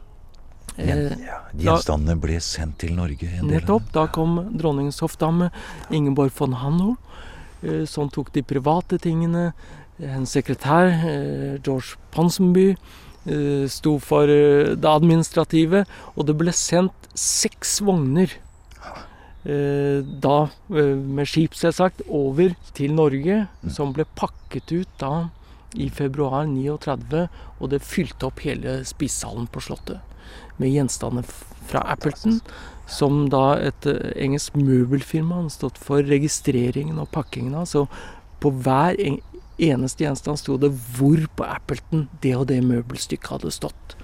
Eh, 0.76 1.12
Ja, 1.22 1.40
Gjenstandene 1.54 2.16
ble 2.18 2.40
sendt 2.42 2.78
til 2.82 2.94
Norge. 2.96 3.28
en 3.38 3.46
Nettopp. 3.50 3.90
Da 3.94 4.06
kom 4.06 4.38
dronningens 4.58 5.00
hoffdame 5.04 5.50
Ingeborg 5.90 6.32
von 6.38 6.54
Hanno, 6.62 6.96
Sånn 7.64 7.86
som 7.88 8.08
tok 8.12 8.32
de 8.34 8.42
private 8.44 8.98
tingene. 9.00 9.52
Hennes 9.98 10.30
sekretær, 10.30 10.90
eh, 10.90 11.58
George 11.62 11.96
Ponsonby, 12.12 12.76
eh, 13.26 13.66
sto 13.68 13.98
for 13.98 14.24
eh, 14.24 14.74
det 14.74 14.84
administrative. 14.84 15.86
Og 16.16 16.26
det 16.26 16.36
ble 16.36 16.52
sendt 16.52 16.92
seks 17.14 17.80
vogner. 17.80 18.28
Eh, 19.44 20.00
Da, 20.04 20.48
eh, 20.70 20.94
med 20.96 21.28
skip 21.28 21.54
selvsagt, 21.58 22.02
over 22.08 22.54
til 22.74 22.94
Norge, 22.94 23.46
som 23.68 23.92
ble 23.92 24.06
pakket 24.16 24.72
ut 24.72 24.98
da 24.98 25.28
i 25.74 25.88
februar 25.90 26.46
39, 26.46 27.28
og 27.60 27.70
det 27.70 27.82
fylte 27.82 28.28
opp 28.28 28.44
hele 28.46 28.82
spisesalen 28.86 29.48
på 29.50 29.62
Slottet 29.64 30.00
med 30.56 30.70
gjenstander 30.70 31.26
fra 31.68 31.82
Appleton, 31.90 32.40
som 32.86 33.24
da 33.32 33.56
et 33.58 33.86
eh, 33.88 34.12
engelsk 34.22 34.56
møbelfirma 34.58 35.40
hadde 35.40 35.54
stått 35.54 35.80
for 35.80 36.04
registreringen 36.04 37.00
og 37.00 37.10
pakkingen 37.14 37.56
av. 37.58 37.68
Så 37.70 37.86
på 38.42 38.52
hver 38.64 38.98
eneste 39.00 40.04
gjenstand 40.04 40.40
sto 40.40 40.58
det 40.60 40.72
hvor 40.96 41.24
på 41.36 41.46
Appleton 41.48 42.08
det 42.22 42.34
og 42.36 42.48
det 42.50 42.60
møbelstykket 42.66 43.36
hadde 43.36 43.54
stått. 43.54 43.96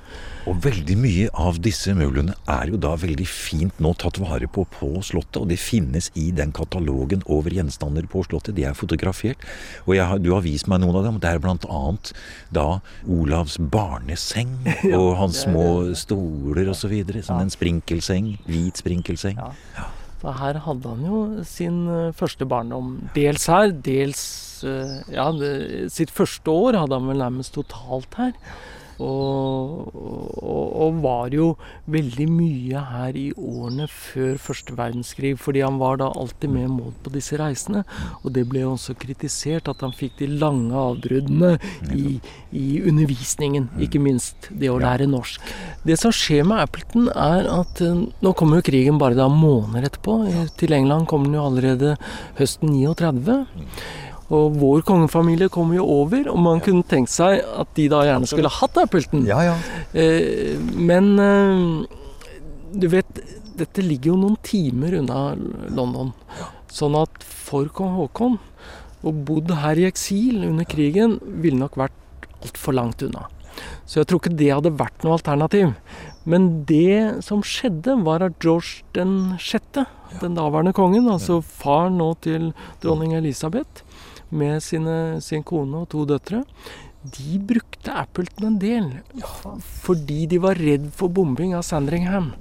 Og 0.49 0.57
veldig 0.65 0.97
mye 0.97 1.27
av 1.37 1.59
disse 1.61 1.93
møblene 1.97 2.33
er 2.49 2.71
jo 2.73 2.79
da 2.81 2.95
veldig 2.99 3.27
fint 3.29 3.81
nå 3.83 3.93
tatt 4.01 4.19
vare 4.23 4.49
på 4.49 4.65
på 4.73 4.89
Slottet, 5.05 5.37
og 5.43 5.51
det 5.51 5.59
finnes 5.61 6.09
i 6.19 6.31
den 6.37 6.55
katalogen 6.57 7.23
over 7.27 7.53
gjenstander 7.53 8.09
på 8.11 8.25
Slottet. 8.25 8.57
De 8.57 8.65
er 8.65 8.79
fotografert. 8.79 9.45
Og 9.85 9.99
har, 10.01 10.19
du 10.23 10.33
har 10.33 10.45
vist 10.47 10.71
meg 10.71 10.81
noen 10.81 10.97
av 10.97 11.07
dem. 11.07 11.21
Det 11.21 11.29
er 11.29 11.45
annet 11.51 12.13
da 12.55 12.67
Olavs 13.05 13.59
barneseng 13.61 14.57
og 14.99 15.13
hans 15.21 15.45
små 15.45 15.93
stoler 15.99 16.73
osv. 16.73 16.97
Som 17.21 17.45
en 17.45 17.53
sprinkelseng. 17.53 18.35
Hvit 18.49 18.81
sprinkelseng. 18.81 19.41
Så 20.21 20.35
her 20.37 20.59
hadde 20.67 20.89
han 20.89 21.05
jo 21.05 21.21
sin 21.49 21.85
eh, 21.89 22.11
første 22.17 22.45
barndom. 22.49 22.97
Dels 23.17 23.47
her, 23.49 23.71
dels 23.73 24.23
eh, 24.69 24.99
Ja, 25.15 25.31
sitt 25.89 26.13
første 26.13 26.53
år 26.53 26.77
hadde 26.83 26.99
han 26.99 27.09
vel 27.09 27.23
nærmest 27.25 27.57
totalt 27.57 28.19
her. 28.21 28.35
Og, 29.01 29.95
og, 29.97 30.67
og 30.85 30.99
var 31.01 31.33
jo 31.35 31.47
veldig 31.91 32.27
mye 32.31 32.83
her 32.91 33.17
i 33.17 33.27
årene 33.35 33.87
før 33.91 34.37
første 34.43 34.77
verdenskrig, 34.77 35.35
fordi 35.41 35.63
han 35.65 35.79
var 35.81 36.01
da 36.03 36.11
alltid 36.11 36.53
med 36.53 36.69
Maud 36.75 36.99
på 37.05 37.13
disse 37.15 37.39
reisene. 37.41 37.85
Og 38.23 38.35
det 38.37 38.47
ble 38.51 38.65
jo 38.65 38.75
også 38.75 38.97
kritisert 39.01 39.71
at 39.73 39.85
han 39.85 39.95
fikk 39.97 40.19
de 40.21 40.29
lange 40.41 40.77
avbruddene 40.77 41.55
i, 41.97 42.19
i 42.53 42.67
undervisningen, 42.85 43.71
ikke 43.81 44.03
minst 44.03 44.51
det 44.51 44.71
å 44.73 44.79
lære 44.83 45.09
norsk. 45.11 45.41
Det 45.87 45.97
som 46.01 46.15
skjer 46.15 46.45
med 46.49 46.61
Appleton, 46.67 47.09
er 47.11 47.49
at 47.55 47.81
eh, 47.85 48.05
nå 48.21 48.35
kommer 48.37 48.61
jo 48.61 48.69
krigen 48.69 49.01
bare 49.01 49.19
da 49.19 49.31
måneder 49.33 49.89
etterpå. 49.89 50.21
Til 50.61 50.77
England 50.77 51.09
kommer 51.11 51.31
den 51.31 51.41
jo 51.41 51.49
allerede 51.49 51.97
høsten 52.39 52.75
39. 52.77 53.41
Og 54.31 54.59
vår 54.61 54.85
kongefamilie 54.87 55.51
kom 55.51 55.73
jo 55.75 55.85
over, 55.91 56.29
og 56.31 56.39
man 56.39 56.63
kunne 56.63 56.87
tenkt 56.87 57.11
seg 57.11 57.41
at 57.43 57.73
de 57.75 57.89
da 57.91 58.05
gjerne 58.07 58.29
skulle 58.31 58.53
hatt 58.61 58.79
Appleton. 58.79 59.25
Ja, 59.27 59.41
ja. 59.43 59.57
Eh, 59.91 60.55
men 60.79 61.17
eh, 61.19 61.65
du 62.79 62.87
vet, 62.93 63.11
dette 63.59 63.83
ligger 63.83 64.13
jo 64.13 64.21
noen 64.21 64.39
timer 64.47 65.01
unna 65.01 65.33
London. 65.75 66.15
Sånn 66.71 66.95
at 66.99 67.27
for 67.27 67.67
kong 67.75 67.97
Haakon 67.99 68.39
å 69.03 69.13
bodd 69.13 69.51
her 69.63 69.81
i 69.81 69.89
eksil 69.89 70.45
under 70.47 70.69
krigen 70.69 71.19
ville 71.43 71.59
nok 71.59 71.79
vært 71.81 72.29
altfor 72.45 72.77
langt 72.77 73.03
unna. 73.03 73.27
Så 73.89 74.01
jeg 74.01 74.09
tror 74.09 74.21
ikke 74.23 74.39
det 74.39 74.53
hadde 74.53 74.77
vært 74.79 75.03
noe 75.05 75.17
alternativ. 75.19 75.73
Men 76.29 76.63
det 76.69 77.25
som 77.27 77.43
skjedde, 77.45 77.97
var 78.07 78.23
at 78.25 78.39
George 78.45 78.85
den 78.97 79.35
sjette, 79.43 79.87
den 80.21 80.37
daværende 80.39 80.75
kongen, 80.77 81.09
altså 81.11 81.41
far 81.43 81.91
nå 81.93 82.13
til 82.25 82.53
dronning 82.85 83.17
Elisabeth, 83.19 83.83
med 84.31 84.63
sine, 84.63 85.21
sin 85.25 85.43
kone 85.43 85.83
og 85.85 85.89
to 85.93 86.05
døtre, 86.09 86.45
de 87.17 87.39
brukte 87.39 87.93
Appleton 87.97 88.47
en 88.51 88.59
del. 88.61 88.91
Fordi 89.85 90.27
de 90.29 90.39
var 90.43 90.55
redd 90.61 90.91
for 90.93 91.09
bombing 91.09 91.55
av 91.57 91.63
Sandringham, 91.65 92.33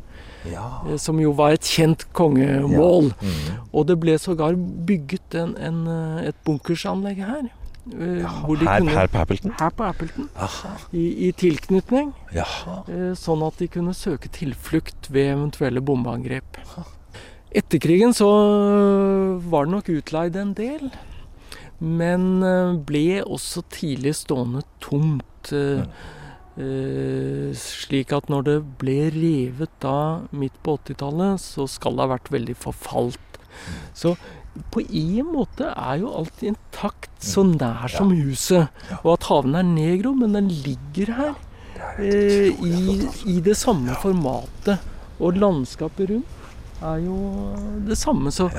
ja. 0.49 0.81
eh, 0.89 0.97
som 0.99 1.19
jo 1.23 1.31
var 1.37 1.55
et 1.55 1.63
kjent 1.63 2.03
kongemål. 2.13 3.13
Mm. 3.21 3.63
Og 3.71 3.87
det 3.87 3.95
ble 4.01 4.17
sågar 4.19 4.57
bygget 4.59 5.35
en, 5.39 5.55
en, 5.57 5.79
eh, 5.87 6.27
et 6.33 6.43
bunkersanlegg 6.45 7.23
her. 7.23 7.47
Ja, 7.89 8.29
hvor 8.45 8.59
de 8.59 8.67
Her, 8.67 8.83
kunne- 8.83 8.91
her 8.93 9.07
på 9.09 9.17
Appleton? 9.17 9.53
her 9.57 9.69
på 9.73 9.83
Appleton. 9.87 10.27
I, 10.93 11.05
i 11.27 11.31
tilknytning. 11.31 12.11
Jaha. 12.35 12.83
eh, 12.91 13.13
Sånn 13.17 13.41
at 13.47 13.57
de 13.57 13.67
kunne 13.71 13.95
søke 13.97 14.29
tilflukt 14.29 15.07
ved 15.09 15.31
eventuelle 15.31 15.81
bombeangrep. 15.81 16.59
Etter 17.49 17.79
krigen 17.81 18.11
så 18.13 18.27
var 19.49 19.65
det 19.65 19.71
nok 19.73 19.89
utleid 19.89 20.35
en 20.37 20.51
del. 20.53 20.91
Men 21.79 22.43
eh, 22.43 22.73
ble 22.87 23.21
også 23.23 23.63
tidlig 23.71 24.15
stående 24.19 24.63
tomt. 24.83 25.51
eh, 25.55 25.85
eh, 26.59 27.53
slik 27.55 28.11
at 28.15 28.27
når 28.31 28.47
det 28.49 28.57
ble 28.81 28.97
revet 29.15 29.71
da 29.83 30.25
midt 30.35 30.57
på 30.65 30.75
80-tallet, 30.81 31.39
så 31.39 31.67
skal 31.71 31.95
det 31.95 32.05
ha 32.05 32.13
vært 32.15 32.31
veldig 32.35 32.57
forfalt. 32.59 33.39
Så 33.95 34.15
på 34.73 34.81
en 34.83 35.29
måte 35.29 35.69
er 35.71 36.01
jo 36.01 36.11
alt 36.19 36.41
intakt 36.43 37.11
så 37.23 37.45
nær 37.47 37.87
som 37.91 38.11
huset. 38.11 38.67
Og 39.03 39.13
at 39.15 39.29
haven 39.29 39.55
er 39.55 39.67
negro, 39.67 40.11
men 40.17 40.35
den 40.35 40.49
ligger 40.51 41.13
her 41.15 41.37
i, 42.03 43.07
i 43.29 43.39
det 43.45 43.55
samme 43.59 43.95
formatet. 44.01 44.83
Og 45.19 45.39
landskapet 45.39 46.11
rundt 46.11 46.83
er 46.83 47.01
jo 47.03 47.15
det 47.87 47.97
samme. 47.99 48.31
Så, 48.35 48.49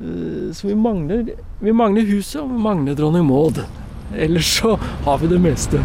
så 0.00 0.70
vi, 0.70 0.74
mangler, 0.74 1.34
vi 1.60 1.72
mangler 1.76 2.08
huset, 2.08 2.40
og 2.40 2.48
vi 2.48 2.62
mangler 2.64 2.96
dronning 2.96 3.26
Maud. 3.28 3.60
Ellers 4.16 4.48
så 4.58 4.78
har 5.04 5.18
vi 5.20 5.28
det 5.30 5.40
meste. 5.42 5.82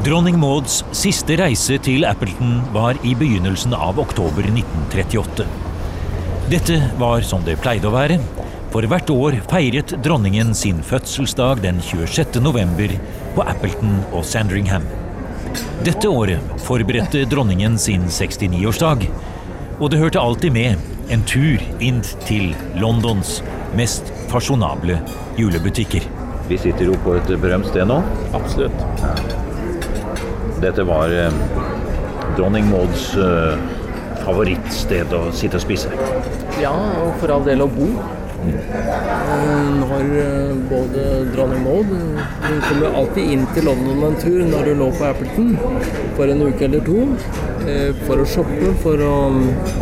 Dronning 0.00 0.38
Mauds 0.40 0.80
siste 0.96 1.36
reise 1.36 1.76
til 1.84 2.06
Appleton 2.08 2.62
var 2.74 2.96
i 3.06 3.12
begynnelsen 3.14 3.74
av 3.76 4.00
oktober 4.00 4.46
1938. 4.48 5.44
Dette 6.50 6.78
var 6.98 7.22
som 7.22 7.44
det 7.46 7.58
pleide 7.62 7.86
å 7.86 7.92
være, 7.94 8.16
for 8.72 8.86
hvert 8.90 9.12
år 9.12 9.36
feiret 9.50 9.92
dronningen 10.02 10.54
sin 10.56 10.80
fødselsdag 10.82 11.60
den 11.66 11.82
26. 11.84 12.40
november 12.42 12.96
på 13.34 13.44
Appleton 13.46 14.00
og 14.12 14.24
Sandringham. 14.26 14.86
Dette 15.84 16.08
året 16.08 16.62
forberedte 16.64 17.24
dronningen 17.30 17.78
sin 17.80 18.06
69-årsdag, 18.10 19.06
og 19.80 19.90
det 19.90 20.00
hørte 20.02 20.20
alltid 20.20 20.52
med 20.52 20.90
en 21.10 21.22
tur 21.26 21.62
inn 21.82 22.02
til 22.26 22.52
Londons 22.78 23.40
mest 23.78 24.12
fasjonable 24.30 25.00
julebutikker. 25.38 26.04
Vi 26.50 26.58
sitter 26.58 26.90
jo 26.90 26.98
på 27.04 27.16
et 27.18 27.30
berømt 27.40 27.70
sted 27.70 27.86
nå. 27.88 28.00
Absolutt. 28.36 28.74
Dette 30.60 30.84
var 30.84 31.12
eh, 31.14 31.42
dronning 32.36 32.66
Mauds 32.70 33.12
eh, 33.16 33.60
favorittsted 34.24 35.14
å 35.16 35.28
sitte 35.34 35.60
og 35.60 35.64
spise. 35.64 35.92
Ja, 36.60 36.74
og 37.00 37.14
for 37.22 37.32
all 37.34 37.46
del 37.46 37.64
å 37.64 37.70
bo. 37.70 37.88
Eh, 38.40 39.70
Når 39.80 40.04
eh, 40.20 40.52
både 40.70 41.02
dronning 41.34 41.64
Maud 41.64 41.90
Hun 41.92 42.60
kom 42.64 42.78
jo 42.84 42.92
alltid 43.02 43.32
inn 43.34 43.42
til 43.54 43.66
London 43.68 44.04
en 44.08 44.16
tur 44.20 44.38
når 44.48 44.70
hun 44.70 44.80
lå 44.80 44.88
på 44.96 45.08
Appleton 45.10 45.50
for 46.16 46.28
en 46.32 46.42
uke 46.46 46.64
eller 46.66 46.84
to. 46.84 47.02
eh, 47.68 47.90
For 48.06 48.20
å 48.22 48.28
shoppe, 48.28 48.72
for 48.82 49.00
å 49.04 49.12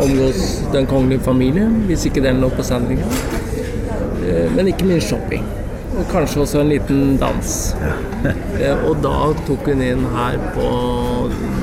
omgås 0.03 0.41
den 0.73 0.87
kongelige 0.91 1.23
familie, 1.25 1.69
hvis 1.87 2.05
ikke 2.09 2.23
den 2.23 2.41
lå 2.43 2.51
på 2.55 2.63
Sandringham. 2.63 3.15
Men 4.55 4.67
ikke 4.69 4.85
minst 4.85 5.09
shopping. 5.09 5.43
Og 5.97 6.05
kanskje 6.11 6.43
også 6.43 6.59
en 6.61 6.69
liten 6.69 7.15
dans. 7.19 7.55
Og 8.87 9.01
da 9.03 9.15
tok 9.47 9.65
hun 9.71 9.81
inn 9.83 10.05
her 10.13 10.37
på 10.53 10.67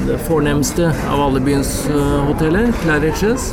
det 0.08 0.18
fornemste 0.26 0.90
av 1.12 1.22
alle 1.28 1.40
byens 1.46 1.70
hoteller, 2.26 2.72
Claridges. 2.82 3.52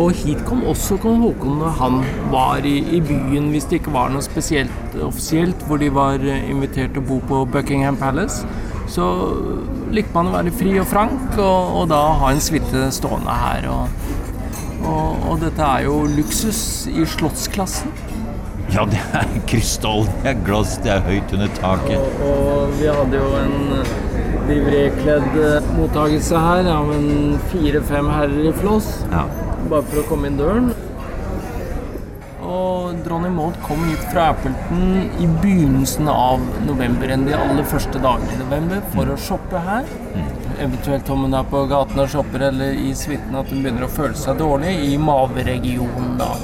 Og 0.00 0.10
hit 0.18 0.40
kom 0.48 0.64
også 0.66 0.96
kong 1.02 1.20
Haakon 1.22 1.60
når 1.60 1.74
han 1.78 1.98
var 2.32 2.66
i, 2.66 2.78
i 2.96 3.00
byen, 3.04 3.50
hvis 3.52 3.68
det 3.70 3.78
ikke 3.80 3.94
var 3.94 4.10
noe 4.10 4.24
spesielt 4.26 4.96
offisielt, 5.06 5.60
hvor 5.68 5.78
de 5.78 5.90
var 5.94 6.22
eh, 6.22 6.48
invitert 6.50 6.96
til 6.96 7.04
å 7.04 7.08
bo 7.12 7.20
på 7.28 7.44
Buckingham 7.54 7.98
Palace. 8.00 8.42
Så 8.90 9.04
likte 9.94 10.16
man 10.16 10.32
å 10.32 10.34
være 10.34 10.54
fri 10.54 10.74
og 10.82 10.88
frank, 10.90 11.38
og, 11.38 11.76
og 11.78 11.86
da 11.92 12.00
ha 12.20 12.32
en 12.34 12.42
suite 12.42 12.88
stående 12.94 13.36
her. 13.38 13.68
Og, 13.70 14.10
og, 14.82 15.30
og 15.30 15.38
dette 15.44 15.62
er 15.62 15.86
jo 15.86 16.02
luksus 16.16 16.60
i 16.90 17.06
slottsklassen. 17.14 17.94
Ja, 18.74 18.82
det 18.90 18.98
er 19.14 19.30
krystall, 19.46 20.08
det 20.24 20.32
er 20.32 20.42
glass, 20.42 20.74
det 20.82 20.90
er 20.90 21.06
høyt 21.06 21.32
under 21.36 21.50
taket. 21.60 22.18
Og, 22.26 22.74
vi 22.80 22.90
hadde 22.90 23.20
jo 23.20 23.30
en 23.38 23.54
livrekledd 24.48 25.38
mottagelse 25.76 26.40
her 26.42 26.66
av 26.72 26.90
en 26.96 27.38
fire-fem 27.52 28.10
herrer 28.10 28.50
i 28.50 28.54
floss. 28.58 28.90
Ja. 29.12 29.28
Bare 29.70 29.84
for 29.88 30.02
å 30.02 30.08
komme 30.08 30.28
inn 30.28 30.36
døren. 30.38 30.72
Og 32.44 32.98
dronning 33.06 33.32
Maud 33.32 33.56
kom 33.64 33.80
hit 33.88 34.02
fra 34.10 34.28
Appleton 34.34 35.06
i 35.22 35.28
begynnelsen 35.40 36.10
av 36.12 36.42
november, 36.66 37.08
enn 37.14 37.24
de 37.24 37.32
aller 37.36 37.64
første 37.70 38.00
dagene 38.04 38.34
i 38.36 38.40
november, 38.42 38.82
for 38.92 39.08
å 39.08 39.16
shoppe 39.16 39.62
her. 39.64 39.88
Eventuelt 40.60 41.08
om 41.10 41.24
hun 41.24 41.36
er 41.38 41.46
på 41.48 41.64
gaten 41.70 42.02
og 42.04 42.10
shopper 42.12 42.44
eller 42.50 42.76
i 42.76 42.92
suiten 42.94 43.34
at 43.40 43.48
hun 43.50 43.64
begynner 43.64 43.86
å 43.88 43.94
føle 43.94 44.18
seg 44.20 44.36
dårlig, 44.42 44.74
i 44.92 44.98
maveregionen 45.00 46.18
da. 46.20 46.34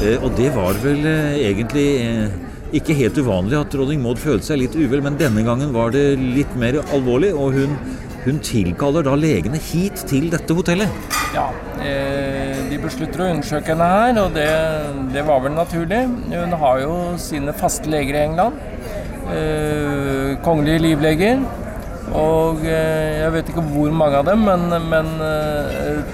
Eh, 0.00 0.16
Og 0.24 0.32
det 0.40 0.48
var 0.56 0.80
vel 0.82 1.04
eh, 1.06 1.36
egentlig 1.50 1.86
eh, 2.00 2.32
ikke 2.80 2.96
helt 2.98 3.20
uvanlig 3.20 3.60
at 3.60 3.76
dronning 3.76 4.00
Maud 4.02 4.18
følte 4.22 4.48
seg 4.48 4.64
litt 4.64 4.74
uvel, 4.74 5.04
men 5.04 5.20
denne 5.20 5.44
gangen 5.46 5.76
var 5.76 5.92
det 5.94 6.16
litt 6.18 6.56
mer 6.58 6.80
alvorlig, 6.88 7.34
og 7.36 7.54
hun, 7.60 7.76
hun 8.24 8.40
tilkaller 8.42 9.04
da 9.06 9.14
legene 9.20 9.60
hit 9.60 10.02
til 10.10 10.32
dette 10.32 10.56
hotellet. 10.56 11.22
Ja, 11.34 11.48
eh, 11.82 12.60
de 12.70 12.76
beslutter 12.78 13.24
å 13.24 13.32
undersøke 13.32 13.72
henne 13.72 13.88
her, 13.90 14.18
og 14.22 14.36
det, 14.36 14.46
det 15.10 15.24
var 15.26 15.42
vel 15.42 15.56
naturlig. 15.56 16.04
Hun 16.30 16.54
har 16.60 16.84
jo 16.84 16.94
sine 17.18 17.54
faste 17.58 17.90
leger 17.90 18.14
i 18.14 18.22
England. 18.28 18.60
Eh, 19.34 20.36
kongelige 20.46 20.84
livleger. 20.84 21.42
Og 22.14 22.62
eh, 22.68 23.24
jeg 23.24 23.34
vet 23.34 23.50
ikke 23.50 23.66
hvor 23.72 23.90
mange 23.98 24.20
av 24.20 24.28
dem, 24.28 24.46
men, 24.46 24.78
men 24.92 25.10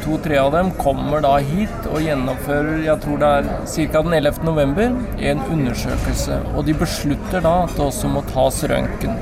to-tre 0.07 0.41
av 0.41 0.55
dem 0.57 0.73
kommer 0.81 1.21
da 1.27 1.35
hit 1.45 1.91
og 1.91 2.01
gjennomfører, 2.01 2.87
jeg 2.87 3.05
tror 3.05 3.21
det 3.21 3.33
er 3.43 3.51
ca. 3.93 4.05
den 4.07 4.19
11. 4.23 4.43
november, 4.49 5.01
en 5.21 5.49
undersøkelse. 5.51 6.41
Og 6.55 6.65
de 6.71 6.81
beslutter 6.81 7.45
da 7.45 7.59
at 7.67 7.77
det 7.77 7.91
også 7.91 8.15
må 8.15 8.25
tas 8.33 8.65
røntgen 8.73 9.21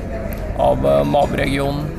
av 0.63 0.87
maveregionen. 1.11 1.98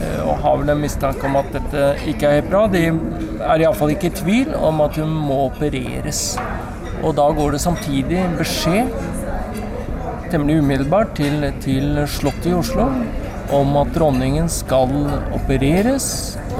Eh, 0.00 0.20
og 0.24 0.40
har 0.44 0.60
vel 0.60 0.72
en 0.72 0.82
mistanke 0.82 1.26
om 1.28 1.38
at 1.40 1.50
dette 1.54 1.86
ikke 2.10 2.28
er 2.28 2.40
helt 2.40 2.50
bra. 2.52 2.64
De 2.72 2.84
er 2.88 3.64
iallfall 3.64 3.94
ikke 3.94 4.10
i 4.10 4.18
tvil 4.22 4.54
om 4.56 4.82
at 4.84 4.98
hun 5.00 5.12
må 5.28 5.44
opereres. 5.48 6.24
Og 7.00 7.16
da 7.16 7.26
går 7.36 7.56
det 7.56 7.62
samtidig 7.64 8.24
beskjed, 8.38 8.92
temmelig 10.30 10.60
umiddelbart, 10.60 11.14
til, 11.18 11.48
til 11.64 12.04
Slottet 12.08 12.52
i 12.52 12.56
Oslo 12.56 12.90
om 13.50 13.72
at 13.80 13.88
dronningen 13.96 14.46
skal 14.52 14.92
opereres. 15.34 16.06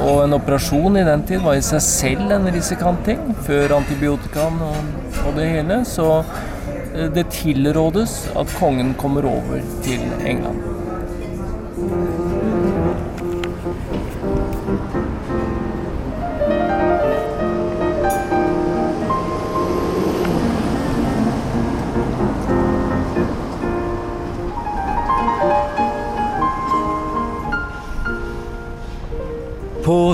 Og 0.01 0.25
en 0.25 0.35
operasjon 0.35 0.99
i 0.99 1.07
den 1.07 1.23
tid 1.29 1.45
var 1.45 1.59
i 1.59 1.65
seg 1.65 1.83
selv 1.85 2.35
en 2.35 2.49
risikant 2.51 3.05
ting, 3.07 3.21
før 3.47 3.77
antibiotikaen 3.79 4.59
og, 4.67 4.91
og 5.27 5.37
det 5.39 5.51
hele. 5.53 5.83
Så 5.89 6.09
eh, 6.19 7.07
det 7.15 7.29
tilrådes 7.37 8.23
at 8.35 8.59
kongen 8.59 8.97
kommer 8.99 9.29
over 9.31 9.63
til 9.87 10.03
England. 10.25 10.67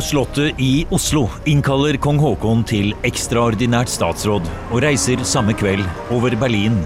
Slottet 0.06 0.60
i 0.60 0.86
Oslo 0.90 1.24
innkaller 1.50 1.96
kong 1.98 2.20
Haakon 2.22 2.60
til 2.62 2.92
ekstraordinært 3.08 3.90
statsråd 3.90 4.44
og 4.68 4.76
reiser 4.84 5.24
samme 5.26 5.50
kveld 5.58 5.82
over 6.14 6.36
Berlin 6.38 6.76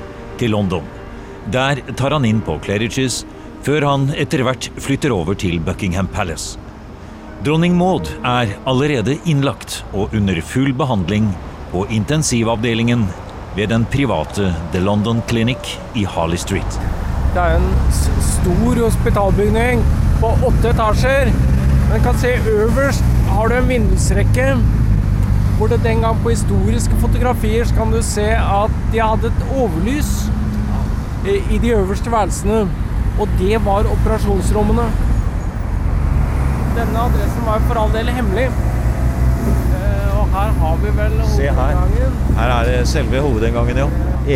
til 0.40 0.54
London. 0.54 0.86
Der 1.52 1.82
tar 2.00 2.16
han 2.16 2.24
inn 2.24 2.40
på 2.40 2.56
Claridges, 2.64 3.18
før 3.66 3.84
han 3.90 4.06
etter 4.16 4.40
hvert 4.46 4.70
flytter 4.80 5.12
over 5.12 5.36
til 5.36 5.60
Buckingham 5.60 6.08
Palace. 6.08 6.56
Dronning 7.44 7.76
Maud 7.76 8.08
er 8.24 8.54
allerede 8.64 9.18
innlagt 9.28 9.82
og 9.92 10.16
under 10.16 10.40
full 10.40 10.72
behandling 10.80 11.28
på 11.74 11.84
intensivavdelingen 11.92 13.04
ved 13.52 13.68
den 13.74 13.84
private 13.92 14.54
The 14.72 14.80
London 14.80 15.20
Clinic 15.28 15.76
i 15.92 16.08
Harley 16.08 16.40
Street. 16.40 16.80
Det 17.36 17.44
er 17.44 17.60
en 17.60 17.70
stor 18.32 18.84
hospitalbygning 18.86 19.84
på 20.24 20.36
åtte 20.40 20.72
etasjer. 20.72 21.34
Den 21.90 22.04
kan 22.04 22.18
se 22.22 22.36
øverst 22.46 23.09
har 23.34 23.48
du 23.48 23.54
en 23.58 23.68
vindusrekke 23.68 24.52
hvor 25.60 25.68
det 25.68 25.82
den 25.84 26.00
gang 26.00 26.16
på 26.24 26.30
historiske 26.32 26.96
fotografier 27.02 27.66
så 27.68 27.74
kan 27.76 27.90
du 27.92 27.98
se 28.02 28.24
at 28.32 28.76
de 28.92 29.00
hadde 29.02 29.28
et 29.28 29.42
overlys 29.52 30.12
i 31.28 31.34
i 31.52 31.58
de 31.60 31.74
øverste 31.76 32.08
værelsene. 32.12 32.62
Og 33.20 33.28
det 33.38 33.58
var 33.64 33.84
operasjonsrommene. 33.92 34.86
Denne 36.78 37.02
adressen 37.02 37.44
var 37.46 37.60
for 37.68 37.80
all 37.82 37.92
del 37.92 38.08
hemmelig. 38.08 38.46
Eh, 38.46 40.18
Og 40.20 40.26
her 40.32 40.52
har 40.62 40.76
vi 40.80 40.92
vel 40.96 41.20
Se 41.36 41.42
her. 41.42 41.76
Her 42.38 42.54
er 42.56 42.64
det 42.70 42.88
selve 42.88 43.20
hovedinngangen, 43.20 43.76
ja. 43.76 43.88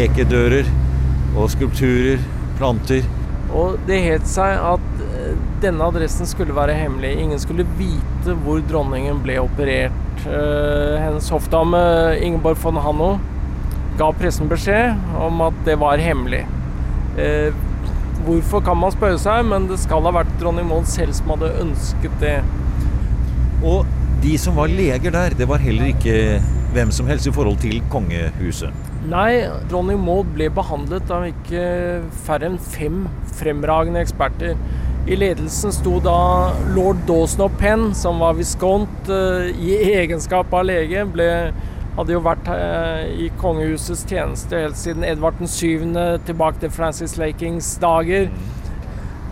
Ekedører 0.04 0.68
og 1.36 1.50
skulpturer, 1.50 2.18
planter. 2.58 3.02
Og 3.54 3.78
det 3.88 4.02
het 4.04 4.28
seg 4.28 4.58
at 4.74 5.04
eh, 5.08 5.32
denne 5.62 5.84
adressen 5.88 6.26
skulle 6.26 6.56
være 6.56 6.74
hemmelig. 6.74 7.16
Ingen 7.22 7.40
skulle 7.40 7.66
vite 7.78 8.13
hvor 8.44 8.62
dronningen 8.68 9.20
ble 9.24 9.36
operert. 9.42 10.24
Eh, 10.24 10.96
Hennes 11.02 11.28
hoffdame 11.34 11.80
Ingeborg 12.24 12.58
von 12.62 12.80
Hanno 12.80 13.12
ga 13.98 14.08
pressen 14.18 14.48
beskjed 14.50 14.96
om 15.22 15.42
at 15.46 15.60
det 15.66 15.76
var 15.82 16.02
hemmelig. 16.02 16.44
Eh, 17.18 17.52
Hvorfor 18.24 18.62
kan 18.64 18.78
man 18.80 18.92
spørre 18.94 19.18
seg, 19.20 19.42
men 19.44 19.66
det 19.68 19.76
skal 19.82 20.06
ha 20.06 20.12
vært 20.14 20.30
dronning 20.40 20.64
Maud 20.70 20.86
selv 20.88 21.12
som 21.12 21.34
hadde 21.34 21.50
ønsket 21.60 22.14
det. 22.22 22.38
Og 23.60 23.84
de 24.24 24.38
som 24.40 24.56
var 24.56 24.72
leger 24.72 25.12
der, 25.12 25.34
det 25.36 25.48
var 25.50 25.60
heller 25.60 25.90
ikke 25.90 26.14
hvem 26.72 26.92
som 26.94 27.10
helst 27.10 27.28
i 27.28 27.34
forhold 27.34 27.58
til 27.60 27.82
kongehuset. 27.92 28.72
Nei, 29.10 29.44
dronning 29.68 30.00
Maud 30.00 30.30
ble 30.32 30.48
behandlet 30.56 31.10
av 31.12 31.26
ikke 31.28 31.66
færre 32.24 32.48
enn 32.48 32.56
fem 32.56 33.02
fremragende 33.36 34.00
eksperter. 34.00 34.56
I 35.04 35.16
ledelsen 35.20 35.72
sto 35.72 35.98
da 36.00 36.52
lord 36.72 37.02
Dawson 37.04 37.42
of 37.44 37.56
Penn, 37.60 37.90
som 37.94 38.22
var 38.24 38.38
viskont 38.38 39.08
eh, 39.12 39.50
i 39.52 39.74
egenskap 40.00 40.54
av 40.56 40.64
lege. 40.64 41.02
Ble, 41.12 41.26
hadde 41.98 42.14
jo 42.14 42.22
vært 42.24 42.48
eh, 42.48 43.10
i 43.26 43.28
kongehusets 43.36 44.06
tjeneste 44.08 44.62
helt 44.62 44.80
siden 44.80 45.04
Edvard 45.04 45.36
den 45.42 45.50
7. 45.52 45.92
tilbake 46.24 46.62
til 46.62 46.72
Francis 46.72 47.18
Lakings 47.20 47.74
dager. 47.82 48.30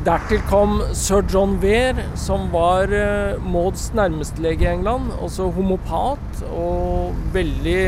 Dertil 0.04 0.44
kom 0.50 0.82
sir 0.92 1.24
John 1.32 1.56
Weir, 1.62 2.04
som 2.20 2.48
var 2.52 2.90
uh, 2.90 3.40
Mauds 3.40 3.92
nærmeste 3.94 4.42
lege 4.42 4.66
i 4.66 4.72
England. 4.74 5.12
Også 5.22 5.46
homopat 5.54 6.42
og 6.50 7.14
veldig 7.32 7.85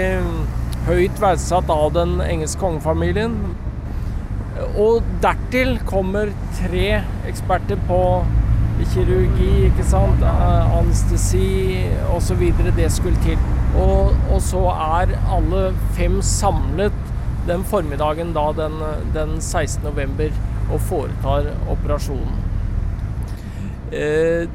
høyt 0.86 1.20
verdsatt 1.20 1.68
av 1.74 1.88
den 1.98 2.20
engelske 2.22 2.62
kongefamilien. 2.62 3.34
Og 4.78 5.02
dertil 5.22 5.78
kommer 5.88 6.30
tre 6.60 7.02
eksperter 7.28 7.80
på 7.88 8.00
kirurgi, 8.92 9.50
ikke 9.68 9.86
sant, 9.86 10.22
eh, 10.22 10.76
anestesi 10.78 11.82
osv. 12.14 12.42
Det 12.76 12.90
skulle 12.92 13.18
til. 13.24 13.38
Og, 13.74 14.14
og 14.30 14.42
så 14.42 14.62
er 14.74 15.14
alle 15.34 15.64
fem 15.96 16.20
samlet 16.22 16.94
den 17.48 17.64
formiddagen 17.64 18.32
da 18.36 18.48
den, 18.56 18.76
den 19.14 19.40
16. 19.40 19.84
november 19.84 20.30
og 20.72 20.80
foretar 20.80 21.50
operasjonen. 21.70 22.38
Eh, 23.92 24.46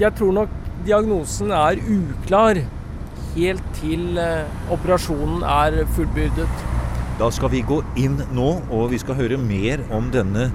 jeg 0.00 0.14
tror 0.18 0.32
nok 0.32 0.54
diagnosen 0.86 1.50
er 1.54 1.82
uklar 1.82 2.62
helt 3.34 3.66
til 3.80 4.18
eh, 4.18 4.70
operasjonen 4.72 5.42
er 5.42 5.82
fullbyrdet. 5.96 6.64
Da 7.14 7.28
skal 7.30 7.52
vi 7.52 7.60
gå 7.62 7.76
inn 8.00 8.16
nå, 8.34 8.48
og 8.74 8.88
vi 8.90 8.98
skal 8.98 9.14
høre 9.14 9.36
mer 9.38 9.78
om 9.94 10.08
denne 10.10 10.48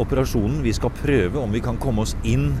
operasjonen. 0.00 0.62
Vi 0.64 0.72
skal 0.72 0.94
prøve 0.96 1.42
om 1.42 1.52
vi 1.52 1.60
kan 1.64 1.76
komme 1.80 2.06
oss 2.06 2.14
inn 2.24 2.54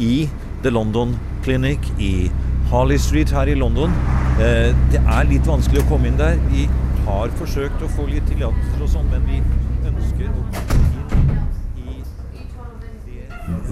i 0.00 0.28
The 0.64 0.72
London 0.72 1.12
Clinic 1.44 1.90
i 2.00 2.30
Harley 2.70 2.96
Street 2.96 3.28
her 3.36 3.50
i 3.52 3.56
London. 3.58 3.92
Eh, 4.40 4.72
det 4.94 5.02
er 5.02 5.28
litt 5.28 5.44
vanskelig 5.48 5.82
å 5.82 5.88
komme 5.90 6.08
inn 6.08 6.16
der. 6.16 6.40
Vi 6.48 6.64
har 7.04 7.28
forsøkt 7.36 7.84
å 7.84 7.90
få 7.92 8.06
litt 8.08 8.24
tillatelser 8.30 8.86
og 8.86 8.90
sånn, 8.94 9.12
men 9.12 9.28
vi 9.28 9.42
ønsker 9.90 10.32
å 10.32 10.46
komme 10.54 10.62
inn 10.72 10.88
i 11.82 12.00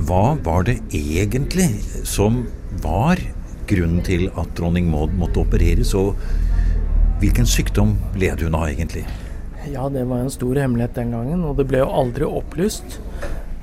Hva 0.05 0.37
var 0.45 0.69
det 0.69 0.77
egentlig 0.93 1.71
som 2.05 2.43
var 2.85 3.17
grunnen 3.71 4.05
til 4.05 4.29
at 4.35 4.53
dronning 4.59 4.93
Maud 4.93 5.17
måtte 5.17 5.41
opereres, 5.47 5.95
og 5.97 6.21
hvilken 7.25 7.49
sykdom 7.49 7.97
led 8.21 8.45
hun 8.45 8.59
av 8.59 8.69
egentlig? 8.69 9.07
Ja, 9.69 9.89
det 9.93 10.07
var 10.09 10.23
en 10.23 10.33
stor 10.33 10.57
hemmelighet 10.57 10.97
den 10.97 11.13
gangen, 11.13 11.45
og 11.45 11.59
det 11.59 11.67
ble 11.69 11.83
jo 11.83 11.93
aldri 11.93 12.25
opplyst. 12.25 12.97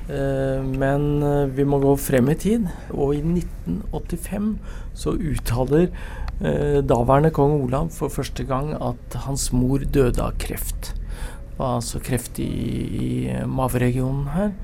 Eh, 0.08 0.62
men 0.62 1.22
eh, 1.26 1.50
vi 1.52 1.66
må 1.68 1.80
gå 1.82 1.96
frem 2.00 2.30
i 2.30 2.36
tid, 2.38 2.68
og 2.94 3.16
i 3.16 3.20
1985 3.20 4.52
så 4.96 5.16
uttaler 5.18 5.88
eh, 5.88 6.78
daværende 6.86 7.32
kong 7.34 7.58
Olav 7.58 7.90
for 7.96 8.14
første 8.14 8.46
gang 8.48 8.72
at 8.78 9.18
hans 9.26 9.50
mor 9.52 9.82
døde 9.82 10.22
av 10.22 10.38
kreft. 10.40 10.94
Det 10.94 11.58
var 11.58 11.80
altså 11.80 12.00
kreft 12.04 12.38
i, 12.38 12.46
i 12.46 13.10
maveregionen 13.50 14.30
her. 14.30 14.54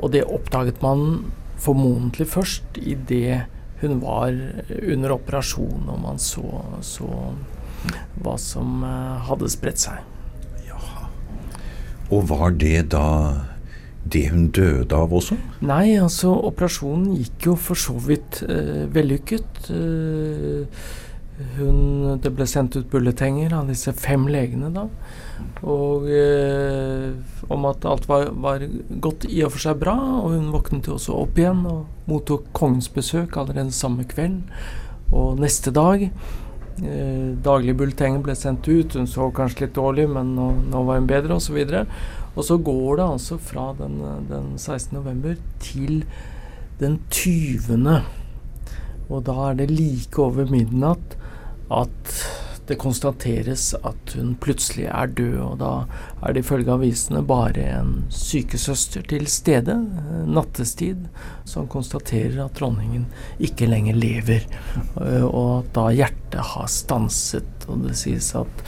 Og 0.00 0.14
det 0.14 0.22
oppdaget 0.24 0.78
man 0.80 1.26
formodentlig 1.60 2.24
først 2.32 2.78
idet 2.80 3.42
hun 3.82 3.98
var 4.00 4.32
under 4.32 5.12
operasjon, 5.12 5.84
og 5.92 5.98
man 6.00 6.16
så, 6.16 6.62
så 6.80 7.10
hva 8.24 8.38
som 8.40 8.80
hadde 9.28 9.52
spredt 9.52 9.84
seg. 9.84 10.00
Og 12.08 12.28
var 12.30 12.54
det 12.56 12.90
da 12.94 13.06
det 14.08 14.28
hun 14.32 14.48
døde 14.54 14.96
av 14.96 15.12
også? 15.12 15.36
Nei, 15.68 15.98
altså 16.00 16.32
operasjonen 16.48 17.12
gikk 17.18 17.50
jo 17.50 17.58
for 17.60 17.78
så 17.78 17.96
vidt 18.00 18.40
eh, 18.48 18.86
vellykket. 18.94 19.68
Eh, 19.74 20.86
hun, 21.58 22.16
det 22.18 22.32
ble 22.34 22.46
sendt 22.50 22.74
ut 22.78 22.88
bulletenger 22.90 23.52
av 23.54 23.68
disse 23.70 23.92
fem 23.94 24.24
legene 24.30 24.72
da. 24.74 24.88
Og 25.62 26.08
eh, 26.10 27.12
om 27.52 27.68
at 27.68 27.86
alt 27.86 28.08
var, 28.10 28.32
var, 28.42 28.64
gått 29.04 29.28
i 29.28 29.44
og 29.46 29.54
for 29.54 29.68
seg 29.68 29.78
bra. 29.84 29.94
Og 30.22 30.34
hun 30.34 30.50
våknet 30.54 30.88
jo 30.90 30.96
også 30.96 31.14
opp 31.20 31.38
igjen 31.38 31.62
og 31.68 32.10
mottok 32.10 32.48
kongens 32.56 32.90
besøk 32.94 33.38
allerede 33.38 33.74
samme 33.76 34.08
kveld. 34.08 34.40
Og 35.14 35.38
neste 35.40 35.72
dag 35.74 36.08
Eh, 36.78 37.34
daglige 37.42 37.74
bulletenger 37.80 38.22
ble 38.22 38.34
sendt 38.38 38.68
ut. 38.68 38.94
Hun 38.94 39.08
så 39.10 39.28
kanskje 39.34 39.66
litt 39.66 39.76
dårlig, 39.78 40.08
men 40.12 40.34
nå, 40.36 40.48
nå 40.70 40.82
var 40.86 41.00
hun 41.00 41.08
bedre, 41.10 41.38
osv. 41.38 41.58
Og, 42.34 42.42
så 42.46 42.58
går 42.62 43.00
det 43.00 43.06
altså 43.06 43.38
fra 43.42 43.72
den, 43.78 43.98
den 44.30 44.52
16. 44.56 44.94
november 44.94 45.38
til 45.64 46.04
den 46.78 47.00
20. 47.10 48.02
Og 49.08 49.24
da 49.26 49.38
er 49.48 49.58
det 49.58 49.70
like 49.72 50.20
over 50.22 50.46
midnatt 50.52 51.16
at 51.74 52.18
det 52.68 52.78
konstateres 52.80 53.70
at 53.76 54.14
hun 54.16 54.34
plutselig 54.40 54.86
er 54.90 55.12
død, 55.16 55.36
og 55.44 55.54
da 55.62 55.72
er 56.22 56.34
det 56.34 56.44
ifølge 56.44 56.74
avisene 56.74 57.22
bare 57.26 57.64
en 57.78 57.92
sykesøster 58.12 59.06
til 59.08 59.26
stede, 59.32 59.76
nattestid, 60.28 61.06
som 61.48 61.68
konstaterer 61.70 62.42
at 62.44 62.58
dronningen 62.58 63.06
ikke 63.40 63.70
lenger 63.70 63.98
lever, 63.98 64.44
og 64.98 65.62
at 65.62 65.72
da 65.78 65.88
hjertet 66.02 66.52
har 66.54 66.68
stanset. 66.72 67.68
Og 67.68 67.86
det 67.86 67.96
sies 68.00 68.30
at, 68.38 68.64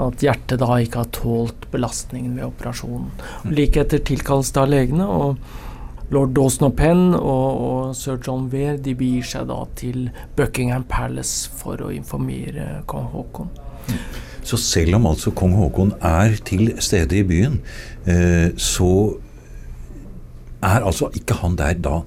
at 0.00 0.24
hjertet 0.24 0.60
da 0.60 0.78
ikke 0.80 1.04
har 1.04 1.14
tålt 1.16 1.70
belastningen 1.72 2.36
ved 2.38 2.48
operasjonen. 2.50 3.10
Like 3.48 3.84
etter 3.84 4.04
tilkalles 4.04 4.52
da 4.56 4.68
legene. 4.68 5.08
og 5.08 5.40
Lord 6.14 6.32
Dawson 6.36 6.70
og 6.70 6.76
Penn 6.78 7.12
og, 7.16 7.60
og 7.68 7.96
sir 7.98 8.16
John 8.24 8.48
Weir 8.52 8.78
de 8.80 8.94
begir 8.96 9.26
seg 9.28 9.48
da 9.50 9.60
til 9.78 10.08
Buckingham 10.38 10.86
Palace 10.88 11.52
for 11.60 11.80
å 11.84 11.92
informere 11.92 12.82
kong 12.88 13.10
Haakon. 13.12 13.52
Så 14.48 14.56
selv 14.60 14.96
om 14.96 15.08
altså 15.10 15.34
kong 15.36 15.56
Haakon 15.58 15.92
er 16.04 16.38
til 16.48 16.72
stede 16.84 17.20
i 17.20 17.24
byen, 17.28 17.60
eh, 18.08 18.54
så 18.56 18.92
er 20.64 20.82
altså 20.82 21.10
ikke 21.14 21.36
han 21.42 21.56
der 21.58 21.76
da 21.78 22.00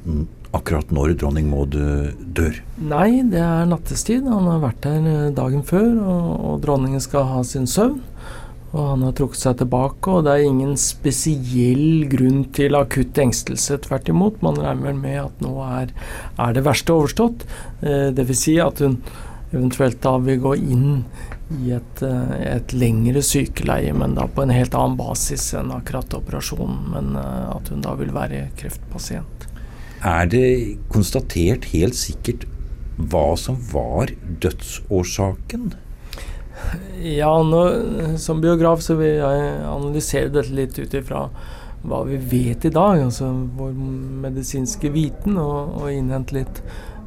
akkurat 0.55 0.91
når 0.91 1.15
dronning 1.19 1.47
Maud 1.51 1.75
eh, 1.79 2.11
dør? 2.35 2.57
Nei, 2.81 3.21
det 3.31 3.39
er 3.39 3.69
nattestid. 3.69 4.27
Han 4.27 4.49
har 4.49 4.63
vært 4.63 4.81
der 4.83 5.07
eh, 5.07 5.27
dagen 5.35 5.63
før, 5.67 5.89
og, 6.01 6.31
og 6.49 6.63
dronningen 6.65 7.03
skal 7.03 7.29
ha 7.29 7.43
sin 7.47 7.69
søvn. 7.69 8.01
Og 8.71 8.86
han 8.93 9.01
har 9.03 9.15
trukket 9.17 9.41
seg 9.41 9.57
tilbake, 9.60 10.13
og 10.13 10.23
det 10.25 10.36
er 10.36 10.45
ingen 10.47 10.77
spesiell 10.79 12.05
grunn 12.12 12.45
til 12.55 12.77
akutt 12.79 13.19
engstelse. 13.19 13.81
Tvert 13.84 14.12
imot, 14.12 14.39
man 14.45 14.60
regner 14.63 14.95
med 14.95 15.17
at 15.25 15.43
nå 15.43 15.57
er, 15.65 15.91
er 16.39 16.55
det 16.55 16.63
verste 16.67 16.95
overstått. 16.95 17.43
Eh, 17.84 18.10
Dvs. 18.15 18.45
Si 18.45 18.55
at 18.63 18.79
hun 18.84 19.01
eventuelt 19.51 19.99
da 20.03 20.15
vil 20.23 20.39
gå 20.39 20.55
inn 20.55 21.03
i 21.60 21.73
et, 21.75 22.03
eh, 22.07 22.34
et, 22.55 22.71
lengre 22.71 23.23
sykeleie, 23.25 23.91
men 23.93 24.15
da 24.15 24.29
på 24.31 24.45
en 24.45 24.55
helt 24.55 24.75
annen 24.77 24.95
basis 24.99 25.49
enn 25.60 25.73
akkurat 25.75 26.15
operasjonen. 26.15 26.79
Men 26.93 27.15
eh, 27.19 27.51
at 27.51 27.71
hun 27.73 27.84
da 27.84 27.97
vil 27.99 28.15
være 28.15 28.47
kreftpasient. 28.60 29.47
Er 30.01 30.31
det 30.31 30.79
konstatert 30.89 31.67
helt 31.75 31.99
sikkert 31.99 32.47
hva 32.97 33.36
som 33.38 33.60
var 33.73 34.15
dødsårsaken? 34.41 35.73
Ja, 37.02 37.34
nå, 37.43 37.63
som 38.21 38.41
biograf 38.43 38.84
så 38.86 38.95
vil 39.00 39.17
jeg 39.17 39.50
analysere 39.65 40.32
dette 40.34 40.54
litt 40.56 40.78
ut 40.78 40.93
ifra 40.97 41.26
hva 41.82 42.04
vi 42.06 42.17
vet 42.17 42.65
i 42.67 42.74
dag, 42.74 43.00
altså 43.02 43.32
vår 43.58 43.74
medisinske 44.28 44.91
viten, 44.93 45.39
og, 45.41 45.80
og 45.82 45.89
innhente 45.89 46.36
litt 46.38 46.62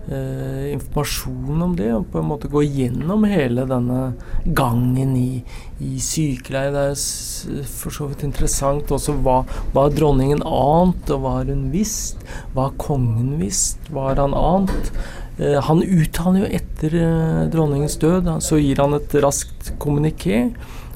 eh, 0.09 0.73
informasjon 0.73 1.63
om 1.63 1.77
det. 1.79 1.93
Og 1.95 2.09
på 2.11 2.21
en 2.21 2.29
måte 2.33 2.51
gå 2.51 2.65
gjennom 2.65 3.27
hele 3.31 3.67
denne 3.71 4.01
gangen 4.45 5.15
i, 5.19 5.45
i 5.79 5.95
sykeleie. 6.03 6.73
Det 6.75 6.87
er 6.91 7.69
for 7.71 7.95
så 7.95 8.11
vidt 8.11 8.27
interessant 8.27 8.91
også 8.95 9.15
hva, 9.25 9.43
hva 9.77 9.89
dronningen 9.95 10.43
ant, 10.43 11.07
og 11.15 11.23
hva 11.23 11.39
har 11.39 11.53
hun 11.53 11.69
visst? 11.75 12.25
Hva 12.55 12.69
har 12.69 12.81
kongen 12.83 13.37
visst? 13.43 13.93
Hva 13.93 14.11
har 14.11 14.25
han 14.25 14.35
ant? 14.35 14.91
Eh, 15.39 15.59
han 15.67 15.83
uttaler 15.83 16.45
jo 16.45 16.51
etter 16.61 16.95
eh, 16.95 17.45
dronningens 17.51 17.97
død, 18.03 18.31
så 18.45 18.59
gir 18.61 18.83
han 18.83 18.95
et 18.99 19.17
raskt 19.25 19.75
kommuniké 19.83 20.49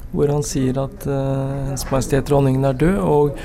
hvor 0.09 0.31
han 0.31 0.41
sier 0.41 0.73
at 0.81 1.03
uh, 1.05 1.67
Hennes 1.67 1.83
Majestet 1.91 2.25
Dronningen 2.25 2.63
er 2.65 2.77
død, 2.81 2.95
og, 2.97 3.35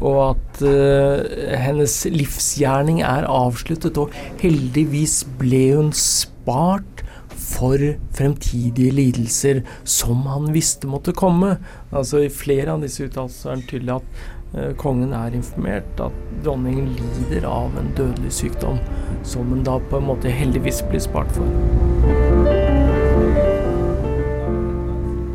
og 0.00 0.16
at 0.24 0.62
uh, 0.66 1.20
hennes 1.54 1.94
livsgjerning 2.10 2.98
er 3.06 3.28
avsluttet. 3.30 4.00
Og 4.02 4.10
heldigvis 4.40 5.20
ble 5.38 5.62
hun 5.76 5.92
spart 5.94 7.04
for 7.30 7.78
fremtidige 8.18 8.90
lidelser 8.90 9.62
som 9.86 10.26
han 10.26 10.50
visste 10.56 10.90
måtte 10.90 11.14
komme. 11.14 11.60
Altså 11.94 12.24
I 12.24 12.32
flere 12.42 12.74
av 12.74 12.82
disse 12.82 13.06
uttalelsene 13.06 13.54
er 13.54 13.62
det 13.62 13.70
tydelig 13.70 14.00
at 14.00 14.24
Eh, 14.33 14.33
kongen 14.78 15.12
er 15.16 15.34
informert 15.34 16.00
at 16.02 16.14
dronningen 16.44 16.92
lider 16.94 17.46
av 17.48 17.74
en 17.80 17.88
dødelig 17.98 18.30
sykdom, 18.36 18.78
som 19.26 19.48
hun 19.50 19.64
da 19.66 19.80
på 19.90 19.98
en 19.98 20.06
måte 20.12 20.30
heldigvis 20.30 20.82
blir 20.90 21.02
spart 21.02 21.32
for. 21.34 21.48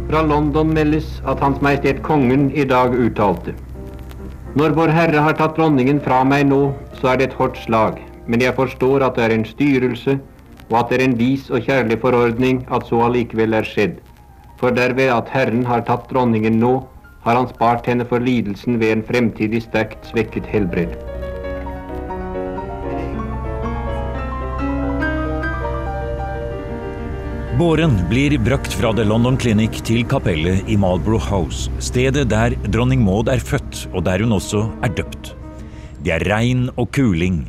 Fra 0.09 0.21
London 0.25 0.71
meldes 0.73 1.19
at 1.29 1.41
Hans 1.43 1.59
Majestet 1.61 1.99
Kongen 2.01 2.47
i 2.55 2.63
dag 2.65 2.95
uttalte. 2.95 3.53
Når 4.57 4.73
Vår 4.77 4.93
Herre 4.95 5.21
har 5.21 5.35
tatt 5.37 5.59
dronningen 5.59 5.99
fra 6.01 6.23
meg 6.25 6.47
nå, 6.49 6.71
så 6.97 7.11
er 7.11 7.19
det 7.19 7.27
et 7.29 7.35
hardt 7.37 7.59
slag, 7.61 7.99
men 8.25 8.41
jeg 8.41 8.55
forstår 8.57 9.05
at 9.05 9.19
det 9.19 9.27
er 9.27 9.35
en 9.35 9.45
styrelse, 9.45 10.15
og 10.69 10.77
at 10.79 10.89
det 10.89 10.97
er 10.99 11.03
en 11.05 11.17
vis 11.19 11.49
og 11.51 11.67
kjærlig 11.67 11.99
forordning 12.01 12.63
at 12.73 12.87
så 12.89 13.03
allikevel 13.05 13.53
er 13.59 13.67
skjedd. 13.67 13.99
For 14.57 14.73
derved 14.73 15.11
at 15.13 15.29
Herren 15.33 15.67
har 15.69 15.85
tatt 15.85 16.09
dronningen 16.09 16.57
nå, 16.61 16.73
har 17.23 17.35
han 17.35 17.49
spart 17.51 17.87
henne 17.89 18.07
for 18.07 18.23
lidelsen 18.23 18.79
ved 18.81 18.93
en 18.93 19.05
fremtidig 19.05 19.63
sterkt 19.67 20.07
svekket 20.11 20.47
helbred. 20.49 20.95
Båren 27.59 27.97
blir 28.07 28.37
brakt 28.39 28.71
fra 28.71 28.93
The 28.95 29.03
London 29.03 29.35
Clinic 29.35 29.81
til 29.83 30.05
kapellet 30.07 30.69
i 30.71 30.77
Marlborough 30.79 31.25
House, 31.27 31.67
stedet 31.83 32.29
der 32.31 32.53
dronning 32.71 33.01
Maud 33.03 33.27
er 33.27 33.41
født, 33.43 33.81
og 33.91 34.05
der 34.07 34.23
hun 34.23 34.37
også 34.37 34.61
er 34.79 34.93
døpt. 34.95 35.33
Det 35.99 36.13
er 36.15 36.23
regn 36.31 36.69
og 36.79 36.87
kuling, 36.95 37.41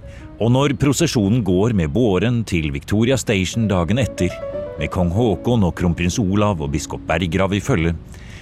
og 0.43 0.51
når 0.51 0.75
prosesjonen 0.83 1.45
går 1.47 1.77
med 1.79 1.93
båren 1.95 2.41
til 2.43 2.73
Victoria 2.75 3.15
Station 3.23 3.69
dagen 3.71 4.03
etter, 4.03 4.35
med 4.81 4.91
kong 4.91 5.13
Haakon 5.15 5.63
og 5.69 5.77
kronprins 5.79 6.19
Olav 6.19 6.59
og 6.59 6.73
biskop 6.75 7.07
Berggrav 7.07 7.55
i 7.55 7.63
følge, 7.63 7.95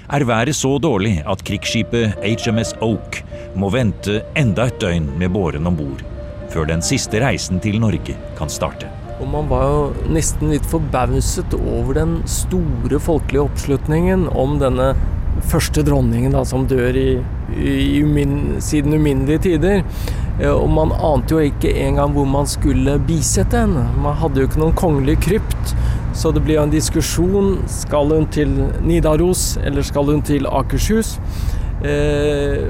er 0.08 0.24
været 0.24 0.56
så 0.56 0.78
dårlig 0.80 1.18
at 1.28 1.42
krigsskipet 1.44 2.16
HMS 2.24 2.74
Oak 2.80 3.20
må 3.58 3.68
vente 3.74 4.22
enda 4.36 4.68
et 4.68 4.80
døgn 4.80 5.10
med 5.20 5.32
båren 5.34 5.66
om 5.66 5.76
bord. 5.76 6.04
før 6.48 6.64
den 6.64 6.80
siste 6.80 7.20
reisen 7.20 7.60
til 7.60 7.76
Norge 7.80 8.14
kan 8.38 8.48
starte. 8.48 8.88
Og 9.20 9.28
man 9.28 9.50
var 9.50 9.64
jo 9.68 10.12
nesten 10.14 10.48
litt 10.48 10.64
forbauset 10.64 11.52
over 11.58 11.98
den 11.98 12.14
store 12.24 12.96
folkelige 12.98 13.42
oppslutningen 13.42 14.28
om 14.32 14.56
denne 14.62 14.94
første 15.50 15.84
dronningen 15.84 16.32
da, 16.32 16.44
som 16.48 16.64
dør 16.70 16.96
i, 16.96 17.18
i 17.58 18.00
umin, 18.00 18.56
siden 18.64 18.96
uminnelige 18.96 19.44
tider. 19.44 19.84
Eh, 20.38 20.50
og 20.54 20.70
man 20.72 20.94
ante 20.94 21.36
jo 21.36 21.44
ikke 21.50 21.74
engang 21.84 22.14
hvor 22.16 22.28
man 22.30 22.48
skulle 22.48 22.98
bisette 23.08 23.60
henne. 23.60 23.84
Man 24.00 24.16
hadde 24.22 24.40
jo 24.40 24.48
ikke 24.48 24.62
noen 24.62 24.78
kongelig 24.78 25.18
krypt. 25.28 25.74
Så 26.16 26.32
det 26.32 26.42
blir 26.44 26.60
en 26.60 26.72
diskusjon. 26.72 27.58
Skal 27.70 28.12
hun 28.14 28.28
til 28.32 28.52
Nidaros, 28.84 29.56
eller 29.64 29.86
skal 29.86 30.12
hun 30.12 30.22
til 30.26 30.48
Akershus? 30.50 31.16
Eh, 31.84 32.68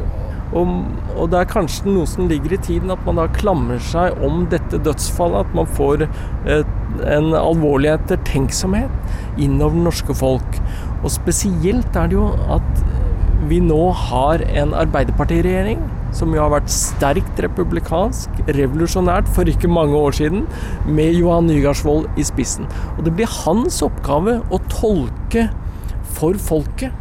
og, 0.56 0.68
og, 1.14 1.26
det 1.32 1.42
er 1.42 1.50
kanskje 1.50 1.90
noe 1.92 2.08
som 2.08 2.28
ligger 2.28 2.54
i 2.56 2.60
tiden, 2.64 2.92
at 2.92 3.02
man 3.04 3.20
da 3.20 3.26
klamrer 3.32 3.80
seg 3.84 4.16
om 4.24 4.46
dette 4.52 4.80
dødsfallet. 4.84 5.48
At 5.48 5.56
man 5.56 5.68
får 5.78 6.06
et, 6.06 6.72
en 7.04 7.32
alvorlig 7.36 7.92
ettertenksomhet 7.94 9.38
innover 9.38 9.76
det 9.76 9.86
norske 9.90 10.16
folk. 10.16 10.60
Og 11.02 11.12
spesielt 11.14 11.96
er 11.96 12.10
det 12.10 12.18
jo 12.18 12.30
at 12.56 12.84
vi 13.48 13.60
nå 13.64 13.82
har 13.94 14.42
en 14.60 14.74
arbeiderpartiregjering 14.76 15.84
som 16.16 16.32
jo 16.32 16.40
har 16.40 16.52
vært 16.52 16.70
sterkt 16.72 17.40
republikansk, 17.44 18.40
revolusjonært 18.48 19.28
for 19.34 19.48
ikke 19.50 19.70
mange 19.70 19.96
år 19.98 20.16
siden, 20.18 20.46
med 20.86 21.16
Johan 21.18 21.48
Nygaardsvold 21.50 22.08
i 22.18 22.26
spissen. 22.26 22.68
Og 22.96 23.04
det 23.06 23.14
blir 23.18 23.38
hans 23.44 23.82
oppgave 23.84 24.38
å 24.48 24.60
tolke 24.72 25.48
for 26.18 26.38
folket 26.40 26.94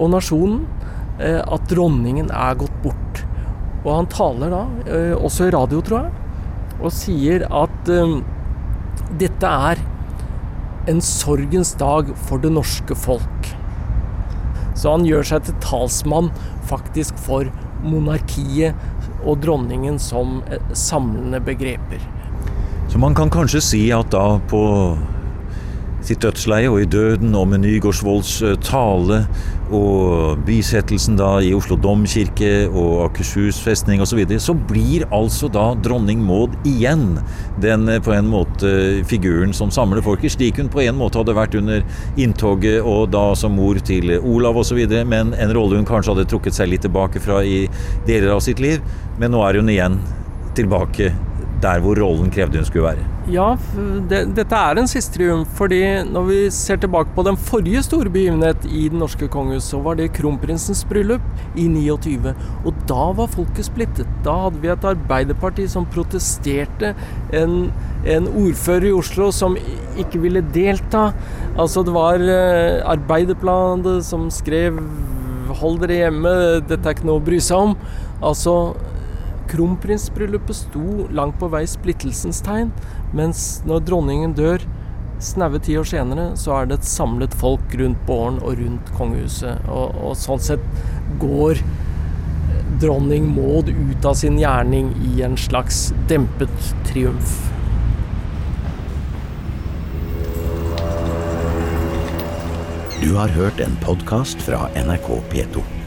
og 0.00 0.12
nasjonen 0.14 0.64
eh, 1.20 1.40
at 1.40 1.68
dronningen 1.70 2.30
er 2.32 2.58
gått 2.60 2.76
bort. 2.84 3.24
Og 3.84 3.92
han 3.94 4.10
taler 4.12 4.52
da, 4.52 4.64
eh, 4.86 5.14
også 5.16 5.48
i 5.48 5.54
radio, 5.54 5.82
tror 5.84 6.06
jeg, 6.06 6.12
og 6.80 6.94
sier 6.94 7.46
at 7.48 7.92
eh, 7.92 8.18
dette 9.20 9.54
er 9.70 9.80
en 10.90 11.00
sorgens 11.04 11.74
dag 11.80 12.12
for 12.28 12.40
det 12.42 12.52
norske 12.54 12.96
folk. 12.96 13.50
Så 14.78 14.94
han 14.94 15.04
gjør 15.04 15.26
seg 15.28 15.44
til 15.44 15.58
talsmann 15.60 16.30
faktisk 16.70 17.18
for 17.20 17.50
monarkiet 17.82 18.74
og 19.24 19.40
dronningen 19.44 19.98
som 20.00 20.40
eh, 20.50 20.60
samlende 20.72 21.40
begreper. 21.44 22.02
Så 22.90 22.98
man 22.98 23.14
kan 23.14 23.30
kanskje 23.30 23.62
si 23.62 23.82
at 23.94 24.10
da 24.10 24.40
på 24.50 24.62
sitt 26.06 26.22
dødsleie 26.24 26.70
og 26.70 26.80
i 26.82 26.88
døden, 26.88 27.34
og 27.36 27.48
med 27.50 27.62
Nygaardsvolds 27.64 28.32
eh, 28.46 28.56
tale 28.64 29.22
og 29.70 30.40
bisettelsen 30.46 31.14
da 31.18 31.36
i 31.44 31.52
Oslo 31.54 31.76
domkirke 31.78 32.66
og 32.68 33.04
Akershus 33.06 33.60
festning 33.62 34.02
osv., 34.02 34.10
så, 34.10 34.18
videre, 34.18 34.42
så 34.42 34.54
blir 34.54 35.06
altså 35.14 35.50
da 35.52 35.68
dronning 35.78 36.22
Maud 36.26 36.56
igjen 36.68 37.20
den 37.62 37.88
eh, 37.88 38.00
på 38.02 38.14
en 38.16 38.30
måte 38.32 38.72
figuren 39.10 39.54
som 39.56 39.72
samler 39.74 40.02
folket, 40.04 40.34
slik 40.34 40.58
hun 40.60 40.72
på 40.72 40.82
en 40.86 40.98
måte 40.98 41.20
hadde 41.20 41.36
vært 41.36 41.56
under 41.60 41.84
inntoget 42.20 42.80
og 42.80 43.10
da 43.14 43.30
som 43.38 43.54
mor 43.58 43.78
til 43.86 44.16
Olav 44.18 44.58
osv., 44.64 44.82
men 45.06 45.34
en 45.36 45.54
rolle 45.56 45.78
hun 45.78 45.88
kanskje 45.88 46.16
hadde 46.16 46.28
trukket 46.30 46.56
seg 46.56 46.72
litt 46.72 46.86
tilbake 46.86 47.22
fra 47.22 47.42
i 47.44 47.64
deler 48.08 48.34
av 48.34 48.44
sitt 48.44 48.62
liv. 48.62 48.80
Men 49.20 49.34
nå 49.34 49.42
er 49.46 49.60
hun 49.60 49.70
igjen 49.70 50.00
tilbake 50.56 51.12
der 51.62 51.80
hvor 51.84 51.98
rollen 52.00 52.30
krevde 52.32 52.60
hun 52.60 52.66
skulle 52.68 52.86
være. 52.90 53.06
Ja, 53.30 53.52
det, 54.10 54.22
dette 54.36 54.56
er 54.56 54.78
en 54.80 54.88
siste 54.90 55.18
triumf. 55.18 55.48
fordi 55.58 55.80
når 56.08 56.24
vi 56.28 56.38
ser 56.50 56.80
tilbake 56.80 57.14
på 57.14 57.22
den 57.26 57.36
forrige 57.36 57.82
store 57.82 58.10
begivenhet 58.10 58.64
i 58.64 58.88
det 58.88 58.98
norske 58.98 59.28
kongehus, 59.28 59.68
så 59.70 59.80
var 59.84 59.94
det 59.94 60.12
kronprinsens 60.16 60.84
bryllup 60.88 61.22
i 61.56 61.68
29. 61.68 62.34
Og 62.64 62.74
da 62.88 63.12
var 63.20 63.30
folket 63.30 63.68
splittet. 63.68 64.08
Da 64.24 64.36
hadde 64.46 64.62
vi 64.62 64.72
et 64.72 64.84
arbeiderparti 64.84 65.68
som 65.68 65.86
protesterte. 65.86 66.94
En, 67.32 67.72
en 68.06 68.28
ordfører 68.28 68.90
i 68.90 68.96
Oslo 68.96 69.30
som 69.30 69.56
ikke 70.00 70.22
ville 70.24 70.44
delta. 70.54 71.10
Altså 71.58 71.84
det 71.84 71.94
var 71.94 72.24
Arbeiderplanet 72.90 74.04
som 74.04 74.30
skrev 74.30 74.80
'hold 75.50 75.80
dere 75.82 75.96
hjemme, 76.04 76.30
dette 76.68 76.86
er 76.86 76.94
ikke 76.94 77.08
noe 77.08 77.20
å 77.20 77.24
bry 77.24 77.40
seg 77.42 77.58
om'. 77.58 77.76
Altså 78.22 78.54
Kronprinsbryllupet 79.50 80.56
sto 80.56 81.08
langt 81.10 81.40
på 81.40 81.48
vei 81.50 81.64
splittelsens 81.68 82.42
tegn, 82.46 82.70
mens 83.16 83.60
når 83.66 83.82
dronningen 83.88 84.36
dør 84.38 84.62
snaue 85.20 85.60
ti 85.60 85.76
år 85.78 85.88
senere, 85.90 86.30
så 86.38 86.54
er 86.60 86.70
det 86.70 86.80
et 86.80 86.88
samlet 86.88 87.34
folk 87.36 87.74
rundt 87.80 88.00
båren 88.08 88.38
og 88.40 88.60
rundt 88.60 88.92
kongehuset. 88.96 89.66
Og, 89.68 89.96
og 90.00 90.16
sånn 90.18 90.42
sett 90.42 90.64
går 91.20 91.60
dronning 92.80 93.28
Maud 93.34 93.68
ut 93.68 94.06
av 94.06 94.16
sin 94.16 94.38
gjerning 94.40 94.94
i 95.10 95.20
en 95.26 95.36
slags 95.36 95.90
dempet 96.08 96.70
triumf. 96.88 97.34
Du 103.00 103.14
har 103.16 103.32
hørt 103.32 103.60
en 103.64 103.76
podkast 103.84 104.42
fra 104.44 104.68
NRK 104.76 105.12
P2. 105.32 105.79